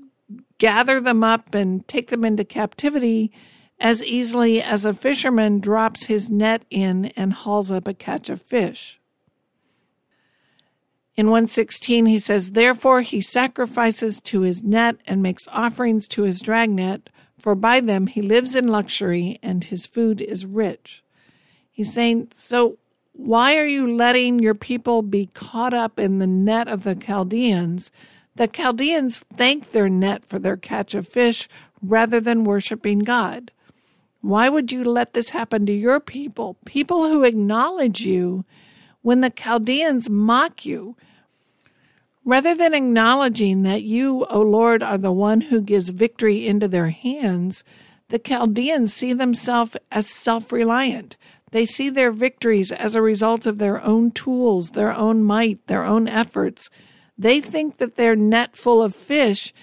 gather 0.60 1.02
them 1.02 1.24
up 1.24 1.56
and 1.56 1.88
take 1.88 2.12
them 2.12 2.24
into 2.24 2.46
captivity 2.46 3.32
as 3.80 4.04
easily 4.04 4.62
as 4.62 4.86
a 4.86 4.94
fisherman 4.94 5.60
drops 5.60 6.04
his 6.04 6.30
net 6.30 6.66
in 6.70 7.06
and 7.18 7.34
hauls 7.34 7.72
up 7.72 7.88
a 7.88 7.96
catch 7.96 8.30
of 8.30 8.40
fish? 8.40 9.00
In 11.16 11.32
116, 11.32 12.06
he 12.06 12.20
says, 12.20 12.52
Therefore 12.52 13.02
he 13.02 13.22
sacrifices 13.22 14.22
to 14.22 14.42
his 14.42 14.62
net 14.62 14.98
and 15.08 15.24
makes 15.24 15.48
offerings 15.48 16.08
to 16.10 16.22
his 16.22 16.42
dragnet, 16.42 17.10
for 17.40 17.56
by 17.56 17.80
them 17.80 18.06
he 18.06 18.22
lives 18.22 18.56
in 18.56 18.68
luxury 18.68 19.40
and 19.42 19.64
his 19.64 19.88
food 19.88 20.22
is 20.22 20.46
rich. 20.46 21.04
He's 21.72 21.92
saying, 21.92 22.28
So 22.36 22.78
why 23.18 23.56
are 23.56 23.66
you 23.66 23.96
letting 23.96 24.40
your 24.40 24.56
people 24.56 25.02
be 25.02 25.28
caught 25.28 25.74
up 25.74 25.98
in 26.00 26.20
the 26.20 26.28
net 26.28 26.68
of 26.68 26.84
the 26.84 26.96
Chaldeans? 26.96 27.90
The 28.36 28.48
Chaldeans 28.48 29.24
thank 29.34 29.72
their 29.72 29.88
net 29.88 30.26
for 30.26 30.38
their 30.38 30.58
catch 30.58 30.94
of 30.94 31.08
fish 31.08 31.48
rather 31.82 32.20
than 32.20 32.44
worshiping 32.44 33.00
God. 33.00 33.52
Why 34.20 34.50
would 34.50 34.70
you 34.70 34.84
let 34.84 35.14
this 35.14 35.30
happen 35.30 35.66
to 35.66 35.72
your 35.72 36.02
people, 36.02 36.58
people 36.66 37.08
who 37.08 37.24
acknowledge 37.24 38.02
you, 38.02 38.44
when 39.02 39.22
the 39.22 39.30
Chaldeans 39.30 40.10
mock 40.10 40.66
you? 40.66 40.98
Rather 42.26 42.54
than 42.54 42.74
acknowledging 42.74 43.62
that 43.62 43.84
you, 43.84 44.26
O 44.26 44.42
Lord, 44.42 44.84
are 44.84 44.98
the 44.98 45.12
one 45.14 45.42
who 45.42 45.62
gives 45.62 45.90
victory 45.90 46.46
into 46.46 46.68
their 46.68 46.90
hands, 46.90 47.64
The 48.10 48.20
Chaldeans 48.20 48.94
see 48.94 49.14
themselves 49.14 49.78
as 49.92 50.08
self 50.08 50.52
reliant. 50.52 51.18
They 51.56 51.66
see 51.66 51.90
their 51.90 52.12
victories 52.12 52.74
as 52.74 52.96
a 52.96 53.02
result 53.02 53.46
of 53.46 53.60
their 53.60 53.82
own 53.82 54.12
tools, 54.12 54.72
their 54.72 54.92
own 54.92 55.24
might, 55.24 55.66
their 55.68 55.86
own 55.86 56.06
efforts. 56.06 56.70
They 57.18 57.40
think 57.40 57.78
that 57.78 57.96
their 57.96 58.14
net 58.14 58.58
full 58.58 58.84
of 58.84 58.94
fish 58.94 59.54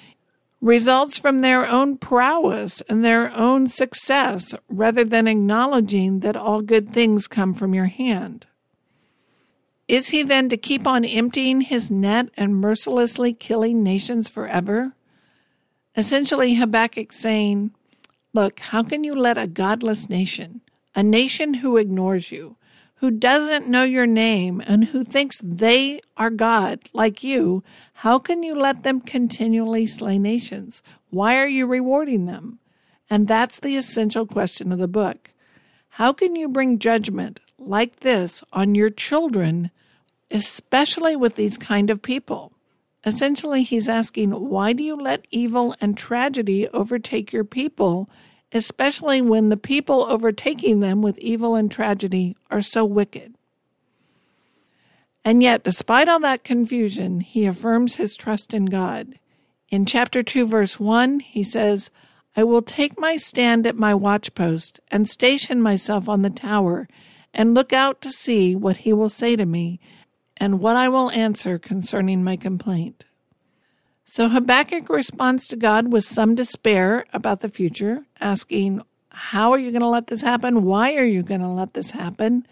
results 0.63 1.19
from 1.19 1.41
their 1.41 1.69
own 1.69 1.99
prowess 1.99 2.81
and 2.89 3.05
their 3.05 3.31
own 3.35 3.67
success 3.67 4.55
rather 4.71 5.05
than 5.05 5.29
acknowledging 5.29 6.21
that 6.21 6.35
all 6.35 6.63
good 6.63 6.95
things 6.95 7.29
come 7.29 7.53
from 7.53 7.75
your 7.75 7.89
hand. 7.89 8.47
Is 9.87 10.09
he 10.09 10.23
then 10.23 10.49
to 10.49 10.57
keep 10.57 10.87
on 10.87 11.05
emptying 11.05 11.61
his 11.61 11.91
net 11.91 12.31
and 12.39 12.57
mercilessly 12.57 13.35
killing 13.35 13.83
nations 13.83 14.31
forever? 14.31 14.95
Essentially, 15.95 16.55
Habakkuk 16.55 17.13
saying, 17.13 17.73
Look, 18.33 18.61
how 18.61 18.83
can 18.83 19.05
you 19.05 19.15
let 19.15 19.37
a 19.37 19.47
godless 19.47 20.09
nation, 20.09 20.63
a 20.95 21.03
nation 21.03 21.55
who 21.55 21.77
ignores 21.77 22.31
you, 22.31 22.57
who 22.97 23.11
doesn't 23.11 23.69
know 23.69 23.83
your 23.83 24.07
name, 24.07 24.63
and 24.67 24.87
who 24.87 25.03
thinks 25.05 25.41
they 25.43 26.01
are 26.17 26.31
God 26.31 26.81
like 26.93 27.25
you, 27.25 27.65
how 27.95 28.19
can 28.19 28.43
you 28.43 28.55
let 28.55 28.83
them 28.83 29.01
continually 29.01 29.87
slay 29.87 30.19
nations? 30.19 30.83
Why 31.11 31.37
are 31.37 31.49
you 31.49 31.67
rewarding 31.67 32.27
them? 32.27 32.59
And 33.11 33.29
that's 33.29 33.61
the 33.61 33.77
essential 33.77 34.27
question 34.27 34.73
of 34.73 34.79
the 34.79 34.89
book. 34.89 35.31
How 35.91 36.13
can 36.13 36.37
you 36.37 36.49
bring 36.49 36.79
judgment 36.79 37.41
like 37.59 38.01
this 38.01 38.43
on 38.53 38.75
your 38.75 38.89
children, 38.89 39.71
especially 40.31 41.17
with 41.17 41.37
these 41.37 41.59
kind 41.59 41.91
of 41.91 42.03
people? 42.03 42.53
Essentially, 43.05 43.65
he's 43.65 43.89
asking, 43.89 44.31
why 44.31 44.73
do 44.73 44.83
you 44.83 44.95
let 44.95 45.27
evil 45.31 45.75
and 45.81 45.97
tragedy 45.97 46.69
overtake 46.69 47.33
your 47.33 47.45
people 47.45 48.09
especially 48.53 49.21
when 49.21 49.49
the 49.49 49.57
people 49.57 50.07
overtaking 50.09 50.81
them 50.81 51.03
with 51.03 51.19
evil 51.19 51.55
and 51.55 51.71
tragedy 51.71 52.37
are 52.51 52.63
so 52.63 52.85
wicked. 52.85 53.35
And 55.25 55.43
yet, 55.43 55.63
despite 55.63 56.09
all 56.09 56.21
that 56.21 56.45
confusion, 56.45 57.21
he 57.21 57.47
affirms 57.47 57.95
his 57.95 58.17
trust 58.17 58.53
in 58.53 58.67
God. 58.67 59.19
In 59.69 59.87
chapter 59.87 60.23
2, 60.23 60.47
verse 60.47 60.81
1, 60.81 61.21
he 61.21 61.43
says, 61.43 61.91
I 62.37 62.45
will 62.45 62.63
take 62.63 62.99
my 62.99 63.17
stand 63.17 63.67
at 63.67 63.77
my 63.77 63.93
watchpost 63.93 64.81
and 64.89 65.09
station 65.09 65.63
myself 65.63 66.09
on 66.09 66.23
the 66.23 66.31
tower 66.31 66.89
and 67.33 67.55
look 67.55 67.73
out 67.73 68.01
to 68.03 68.11
see 68.11 68.57
what 68.57 68.79
he 68.79 68.93
will 68.93 69.09
say 69.09 69.37
to 69.37 69.47
me 69.47 69.81
and 70.37 70.61
what 70.61 70.77
I 70.77 70.89
will 70.89 71.11
answer 71.11 71.59
concerning 71.59 72.25
my 72.25 72.37
complaint. 72.37 73.05
So 74.13 74.29
Habakkuk 74.29 74.91
responds 74.91 75.47
to 75.47 75.57
God 75.57 75.91
with 75.91 76.05
some 76.05 76.35
despair 76.35 77.07
about 77.15 77.41
the 77.41 77.49
future, 77.49 78.05
asking, 78.21 78.83
How 79.09 79.53
are 79.53 79.59
you 79.59 79.71
going 79.71 79.81
to 79.81 79.89
let 79.89 80.09
this 80.09 80.21
happen? 80.21 80.65
Why 80.65 80.97
are 80.97 81.05
you 81.07 81.23
going 81.23 81.41
to 81.41 81.49
let 81.49 81.73
this 81.73 81.93
happen? 81.93 82.47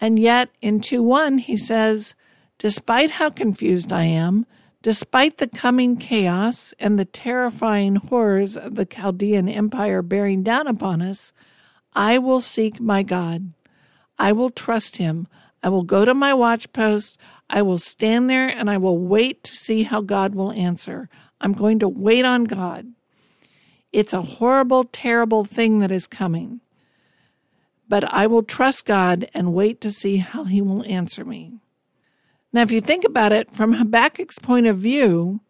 And 0.00 0.20
yet 0.20 0.50
in 0.62 0.80
2 0.80 1.02
1, 1.02 1.38
he 1.38 1.56
says, 1.56 2.14
Despite 2.58 3.10
how 3.10 3.28
confused 3.28 3.92
I 3.92 4.04
am, 4.04 4.46
despite 4.80 5.38
the 5.38 5.48
coming 5.48 5.96
chaos 5.96 6.72
and 6.78 6.96
the 6.96 7.04
terrifying 7.04 7.96
horrors 7.96 8.56
of 8.56 8.76
the 8.76 8.86
Chaldean 8.86 9.48
Empire 9.48 10.00
bearing 10.00 10.44
down 10.44 10.68
upon 10.68 11.02
us, 11.02 11.32
I 11.92 12.18
will 12.18 12.40
seek 12.40 12.78
my 12.78 13.02
God. 13.02 13.52
I 14.16 14.30
will 14.30 14.50
trust 14.50 14.98
him. 14.98 15.26
I 15.60 15.70
will 15.70 15.82
go 15.82 16.04
to 16.04 16.14
my 16.14 16.30
watchpost. 16.30 17.16
I 17.50 17.62
will 17.62 17.78
stand 17.78 18.28
there 18.28 18.48
and 18.48 18.68
I 18.68 18.76
will 18.76 18.98
wait 18.98 19.42
to 19.44 19.52
see 19.52 19.84
how 19.84 20.00
God 20.00 20.34
will 20.34 20.52
answer. 20.52 21.08
I'm 21.40 21.52
going 21.52 21.78
to 21.80 21.88
wait 21.88 22.24
on 22.24 22.44
God. 22.44 22.86
It's 23.92 24.12
a 24.12 24.22
horrible, 24.22 24.84
terrible 24.84 25.44
thing 25.44 25.78
that 25.80 25.90
is 25.90 26.06
coming. 26.06 26.60
But 27.88 28.12
I 28.12 28.26
will 28.26 28.42
trust 28.42 28.84
God 28.84 29.30
and 29.32 29.54
wait 29.54 29.80
to 29.80 29.90
see 29.90 30.18
how 30.18 30.44
He 30.44 30.60
will 30.60 30.84
answer 30.84 31.24
me. 31.24 31.54
Now, 32.52 32.62
if 32.62 32.70
you 32.70 32.80
think 32.80 33.04
about 33.04 33.32
it 33.32 33.54
from 33.54 33.74
Habakkuk's 33.74 34.38
point 34.38 34.66
of 34.66 34.78
view, 34.78 35.40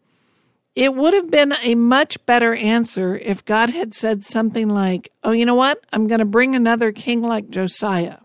it 0.75 0.95
would 0.95 1.13
have 1.13 1.29
been 1.29 1.53
a 1.61 1.75
much 1.75 2.23
better 2.25 2.55
answer 2.55 3.17
if 3.17 3.43
God 3.43 3.71
had 3.71 3.93
said 3.93 4.23
something 4.23 4.69
like, 4.69 5.11
Oh, 5.23 5.31
you 5.31 5.45
know 5.45 5.55
what? 5.55 5.83
I'm 5.91 6.07
going 6.07 6.19
to 6.19 6.25
bring 6.25 6.55
another 6.55 6.93
king 6.93 7.21
like 7.21 7.49
Josiah. 7.49 8.19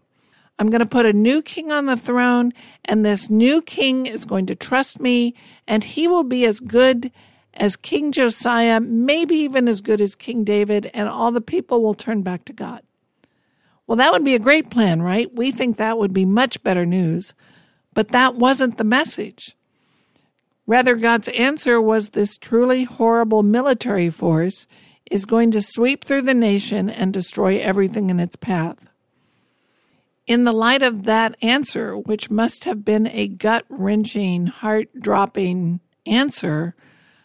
I'm 0.58 0.70
going 0.70 0.80
to 0.80 0.86
put 0.86 1.06
a 1.06 1.12
new 1.12 1.42
king 1.42 1.72
on 1.72 1.86
the 1.86 1.96
throne, 1.96 2.52
and 2.84 3.04
this 3.04 3.28
new 3.28 3.60
king 3.60 4.06
is 4.06 4.24
going 4.24 4.46
to 4.46 4.54
trust 4.54 5.00
me, 5.00 5.34
and 5.66 5.82
he 5.82 6.06
will 6.06 6.24
be 6.24 6.44
as 6.44 6.60
good 6.60 7.10
as 7.54 7.76
King 7.76 8.12
Josiah, 8.12 8.80
maybe 8.80 9.36
even 9.36 9.68
as 9.68 9.80
good 9.80 10.00
as 10.00 10.14
King 10.14 10.44
David, 10.44 10.90
and 10.94 11.08
all 11.08 11.32
the 11.32 11.40
people 11.40 11.82
will 11.82 11.94
turn 11.94 12.22
back 12.22 12.44
to 12.44 12.52
God. 12.52 12.82
Well, 13.86 13.96
that 13.96 14.12
would 14.12 14.24
be 14.24 14.34
a 14.34 14.40
great 14.40 14.70
plan, 14.70 15.02
right? 15.02 15.32
We 15.34 15.50
think 15.50 15.76
that 15.76 15.98
would 15.98 16.12
be 16.12 16.24
much 16.24 16.62
better 16.62 16.86
news, 16.86 17.34
but 17.92 18.08
that 18.08 18.36
wasn't 18.36 18.78
the 18.78 18.84
message. 18.84 19.56
Rather, 20.66 20.94
God's 20.94 21.28
answer 21.28 21.80
was 21.80 22.10
this 22.10 22.38
truly 22.38 22.84
horrible 22.84 23.42
military 23.42 24.08
force 24.08 24.66
is 25.10 25.26
going 25.26 25.50
to 25.50 25.60
sweep 25.60 26.02
through 26.02 26.22
the 26.22 26.32
nation 26.32 26.88
and 26.88 27.12
destroy 27.12 27.58
everything 27.58 28.08
in 28.08 28.18
its 28.18 28.36
path. 28.36 28.78
In 30.26 30.44
the 30.44 30.52
light 30.52 30.82
of 30.82 31.04
that 31.04 31.36
answer, 31.42 31.96
which 31.96 32.30
must 32.30 32.64
have 32.64 32.84
been 32.84 33.06
a 33.08 33.28
gut 33.28 33.66
wrenching, 33.68 34.46
heart 34.46 34.88
dropping 34.98 35.80
answer, 36.06 36.74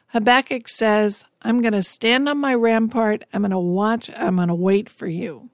Habakkuk 0.08 0.68
says, 0.68 1.24
I'm 1.42 1.62
going 1.62 1.74
to 1.74 1.84
stand 1.84 2.28
on 2.28 2.40
my 2.40 2.54
rampart, 2.54 3.24
I'm 3.32 3.44
going 3.44 3.52
to 3.52 3.60
watch, 3.60 4.10
I'm 4.16 4.36
going 4.36 4.50
to 4.50 4.56
wait 4.56 4.90
for 4.90 5.08
you. 5.08 5.50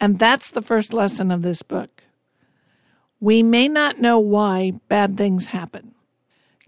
And 0.00 0.18
that's 0.18 0.50
the 0.50 0.62
first 0.62 0.92
lesson 0.92 1.32
of 1.32 1.42
this 1.42 1.62
book. 1.62 2.04
We 3.18 3.42
may 3.42 3.68
not 3.68 3.98
know 3.98 4.18
why 4.18 4.72
bad 4.88 5.16
things 5.16 5.46
happen. 5.46 5.94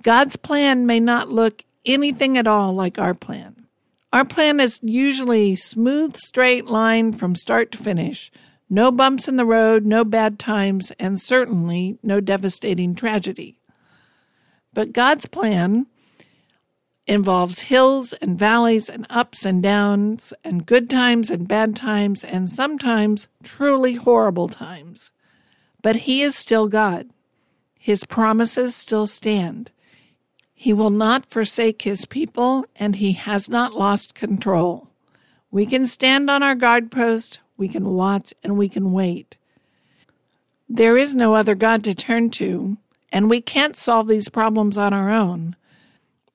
God's 0.02 0.36
plan 0.36 0.86
may 0.86 0.98
not 0.98 1.28
look 1.28 1.64
anything 1.84 2.36
at 2.36 2.46
all 2.48 2.72
like 2.72 2.98
our 2.98 3.14
plan. 3.14 3.66
Our 4.12 4.24
plan 4.24 4.58
is 4.58 4.80
usually 4.82 5.54
smooth, 5.54 6.16
straight 6.16 6.66
line 6.66 7.12
from 7.12 7.36
start 7.36 7.70
to 7.72 7.78
finish 7.78 8.32
no 8.68 8.90
bumps 8.90 9.28
in 9.28 9.36
the 9.36 9.44
road, 9.44 9.84
no 9.84 10.04
bad 10.04 10.38
times, 10.38 10.92
and 10.98 11.20
certainly 11.20 11.98
no 12.02 12.20
devastating 12.20 12.94
tragedy. 12.94 13.60
But 14.72 14.92
God's 14.92 15.26
plan 15.26 15.86
involves 17.06 17.60
hills 17.60 18.12
and 18.14 18.38
valleys 18.38 18.88
and 18.88 19.06
ups 19.08 19.44
and 19.44 19.62
downs 19.62 20.32
and 20.42 20.66
good 20.66 20.90
times 20.90 21.30
and 21.30 21.46
bad 21.46 21.76
times 21.76 22.24
and 22.24 22.50
sometimes 22.50 23.28
truly 23.44 23.94
horrible 23.94 24.48
times. 24.48 25.12
But 25.82 25.96
He 25.96 26.22
is 26.22 26.34
still 26.34 26.68
God. 26.68 27.10
His 27.78 28.04
promises 28.04 28.74
still 28.74 29.06
stand. 29.06 29.70
He 30.52 30.72
will 30.72 30.90
not 30.90 31.26
forsake 31.26 31.82
His 31.82 32.06
people 32.06 32.66
and 32.74 32.96
He 32.96 33.12
has 33.12 33.48
not 33.48 33.74
lost 33.74 34.14
control. 34.14 34.90
We 35.52 35.64
can 35.64 35.86
stand 35.86 36.28
on 36.28 36.42
our 36.42 36.56
guard 36.56 36.90
post 36.90 37.38
we 37.56 37.68
can 37.68 37.94
watch, 37.94 38.32
and 38.42 38.56
we 38.58 38.68
can 38.68 38.92
wait. 38.92 39.36
There 40.68 40.96
is 40.96 41.14
no 41.14 41.34
other 41.34 41.54
God 41.54 41.84
to 41.84 41.94
turn 41.94 42.30
to, 42.30 42.76
and 43.12 43.30
we 43.30 43.40
can't 43.40 43.76
solve 43.76 44.08
these 44.08 44.28
problems 44.28 44.76
on 44.76 44.92
our 44.92 45.10
own. 45.10 45.56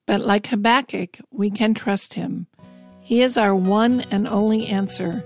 But 0.06 0.20
like 0.20 0.46
Habakkuk, 0.48 1.18
we 1.30 1.50
can 1.50 1.74
trust 1.74 2.14
him. 2.14 2.46
He 3.00 3.22
is 3.22 3.36
our 3.36 3.54
one 3.54 4.00
and 4.10 4.26
only 4.26 4.66
answer. 4.66 5.22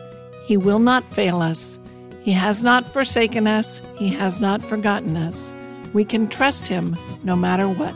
He 0.46 0.56
will 0.56 0.78
not 0.78 1.12
fail 1.12 1.40
us. 1.40 1.78
He 2.22 2.32
has 2.32 2.62
not 2.62 2.92
forsaken 2.92 3.46
us. 3.46 3.80
He 3.96 4.08
has 4.08 4.40
not 4.40 4.62
forgotten 4.62 5.16
us. 5.16 5.52
We 5.92 6.04
can 6.04 6.28
trust 6.28 6.66
him 6.66 6.96
no 7.22 7.36
matter 7.36 7.68
what. 7.68 7.94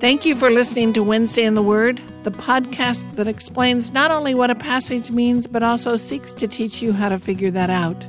Thank 0.00 0.24
you 0.24 0.36
for 0.36 0.48
listening 0.48 0.92
to 0.92 1.02
Wednesday 1.02 1.42
in 1.42 1.54
the 1.54 1.62
Word, 1.62 2.00
the 2.22 2.30
podcast 2.30 3.16
that 3.16 3.26
explains 3.26 3.92
not 3.92 4.12
only 4.12 4.32
what 4.32 4.48
a 4.48 4.54
passage 4.54 5.10
means, 5.10 5.48
but 5.48 5.64
also 5.64 5.96
seeks 5.96 6.32
to 6.34 6.46
teach 6.46 6.80
you 6.80 6.92
how 6.92 7.08
to 7.08 7.18
figure 7.18 7.50
that 7.50 7.68
out. 7.68 8.06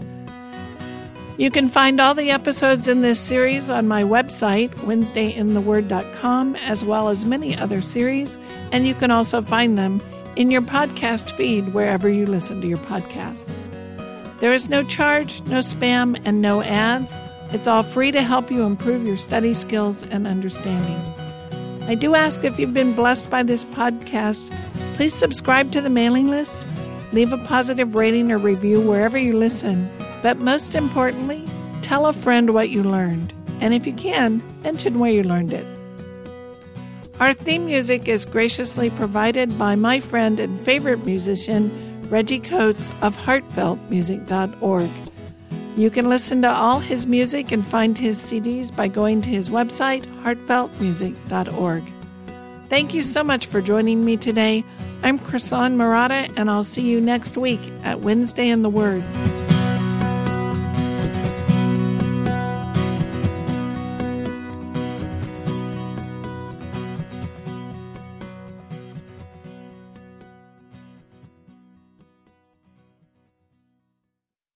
You 1.39 1.49
can 1.49 1.67
find 1.67 1.99
all 1.99 2.13
the 2.13 2.30
episodes 2.30 2.88
in 2.88 3.02
this 3.02 3.19
series 3.19 3.71
on 3.71 3.88
my 3.88 4.04
website, 4.04 4.69
WednesdayInTheWord.com, 4.82 6.56
as 6.58 6.86
well 6.86 7.10
as 7.10 7.25
many 7.25 7.58
other 7.58 7.82
series, 7.82 8.38
and 8.71 8.86
you 8.86 8.93
can 8.93 9.10
also 9.10 9.41
find 9.41 9.75
them 9.75 9.99
in 10.36 10.52
your 10.52 10.62
podcast 10.62 11.32
feed 11.32 11.73
wherever 11.73 12.08
you 12.08 12.28
listen 12.28 12.62
to 12.62 12.67
your 12.67 12.78
podcasts. 12.78 13.49
There 14.38 14.54
is 14.54 14.69
no 14.69 14.84
charge, 14.84 15.41
no 15.47 15.58
spam, 15.58 16.21
and 16.23 16.39
no 16.39 16.62
ads. 16.62 17.19
It's 17.52 17.65
all 17.65 17.82
free 17.82 18.12
to 18.12 18.21
help 18.21 18.52
you 18.52 18.62
improve 18.62 19.08
your 19.08 19.17
study 19.17 19.56
skills 19.56 20.04
and 20.04 20.28
understanding. 20.28 21.18
I 21.89 21.95
do 21.95 22.13
ask 22.13 22.43
if 22.43 22.60
you've 22.60 22.75
been 22.75 22.93
blessed 22.93 23.32
by 23.32 23.41
this 23.41 23.63
podcast, 23.63 24.56
please 24.95 25.12
subscribe 25.12 25.71
to 25.71 25.82
the 25.82 25.89
mailing 25.89 26.30
list, 26.30 26.60
leave 27.13 27.34
a 27.34 27.38
positive 27.45 27.95
rating 27.95 28.32
or 28.32 28.38
review 28.38 28.80
wherever 28.80 29.17
you 29.17 29.36
listen, 29.36 29.89
but 30.21 30.38
most 30.38 30.75
importantly, 30.75 31.43
tell 31.82 32.06
a 32.06 32.13
friend 32.13 32.54
what 32.54 32.69
you 32.69 32.84
learned. 32.84 33.34
And 33.60 33.73
if 33.73 33.88
you 33.88 33.93
can, 33.93 34.43
mention 34.62 34.99
where 34.99 35.10
you 35.10 35.23
learned 35.23 35.52
it. 35.52 35.65
Our 37.19 37.34
theme 37.34 37.65
music 37.65 38.08
is 38.08 38.23
graciously 38.23 38.91
provided 38.91 39.58
by 39.58 39.73
my 39.75 39.99
friend 39.99 40.39
and 40.39 40.60
favorite 40.60 41.04
musician, 41.06 42.08
Reggie 42.08 42.39
Coates 42.39 42.91
of 43.02 43.17
heartfeltmusic.org. 43.17 45.09
You 45.80 45.89
can 45.89 46.10
listen 46.10 46.42
to 46.42 46.50
all 46.50 46.80
his 46.80 47.08
music 47.08 47.54
and 47.54 47.65
find 47.65 47.98
his 47.98 48.20
CDs 48.20 48.70
by 48.76 48.89
going 48.89 49.22
to 49.22 49.30
his 49.30 49.50
website, 49.50 50.04
heartfeltmusic.org. 50.24 51.84
Thank 52.68 52.94
you 52.94 53.02
so 53.02 53.24
much 53.24 53.46
for 53.46 53.62
joining 53.62 54.04
me 54.04 54.18
today. 54.18 54.65
I'm 55.04 55.18
Krisan 55.18 55.76
Marotta, 55.76 56.38
and 56.38 56.52
I'll 56.52 56.65
see 56.65 56.82
you 56.82 57.00
next 57.00 57.38
week 57.38 57.62
at 57.84 58.02
Wednesday 58.02 58.50
in 58.50 58.62
the 58.62 58.70
Word. 58.70 59.06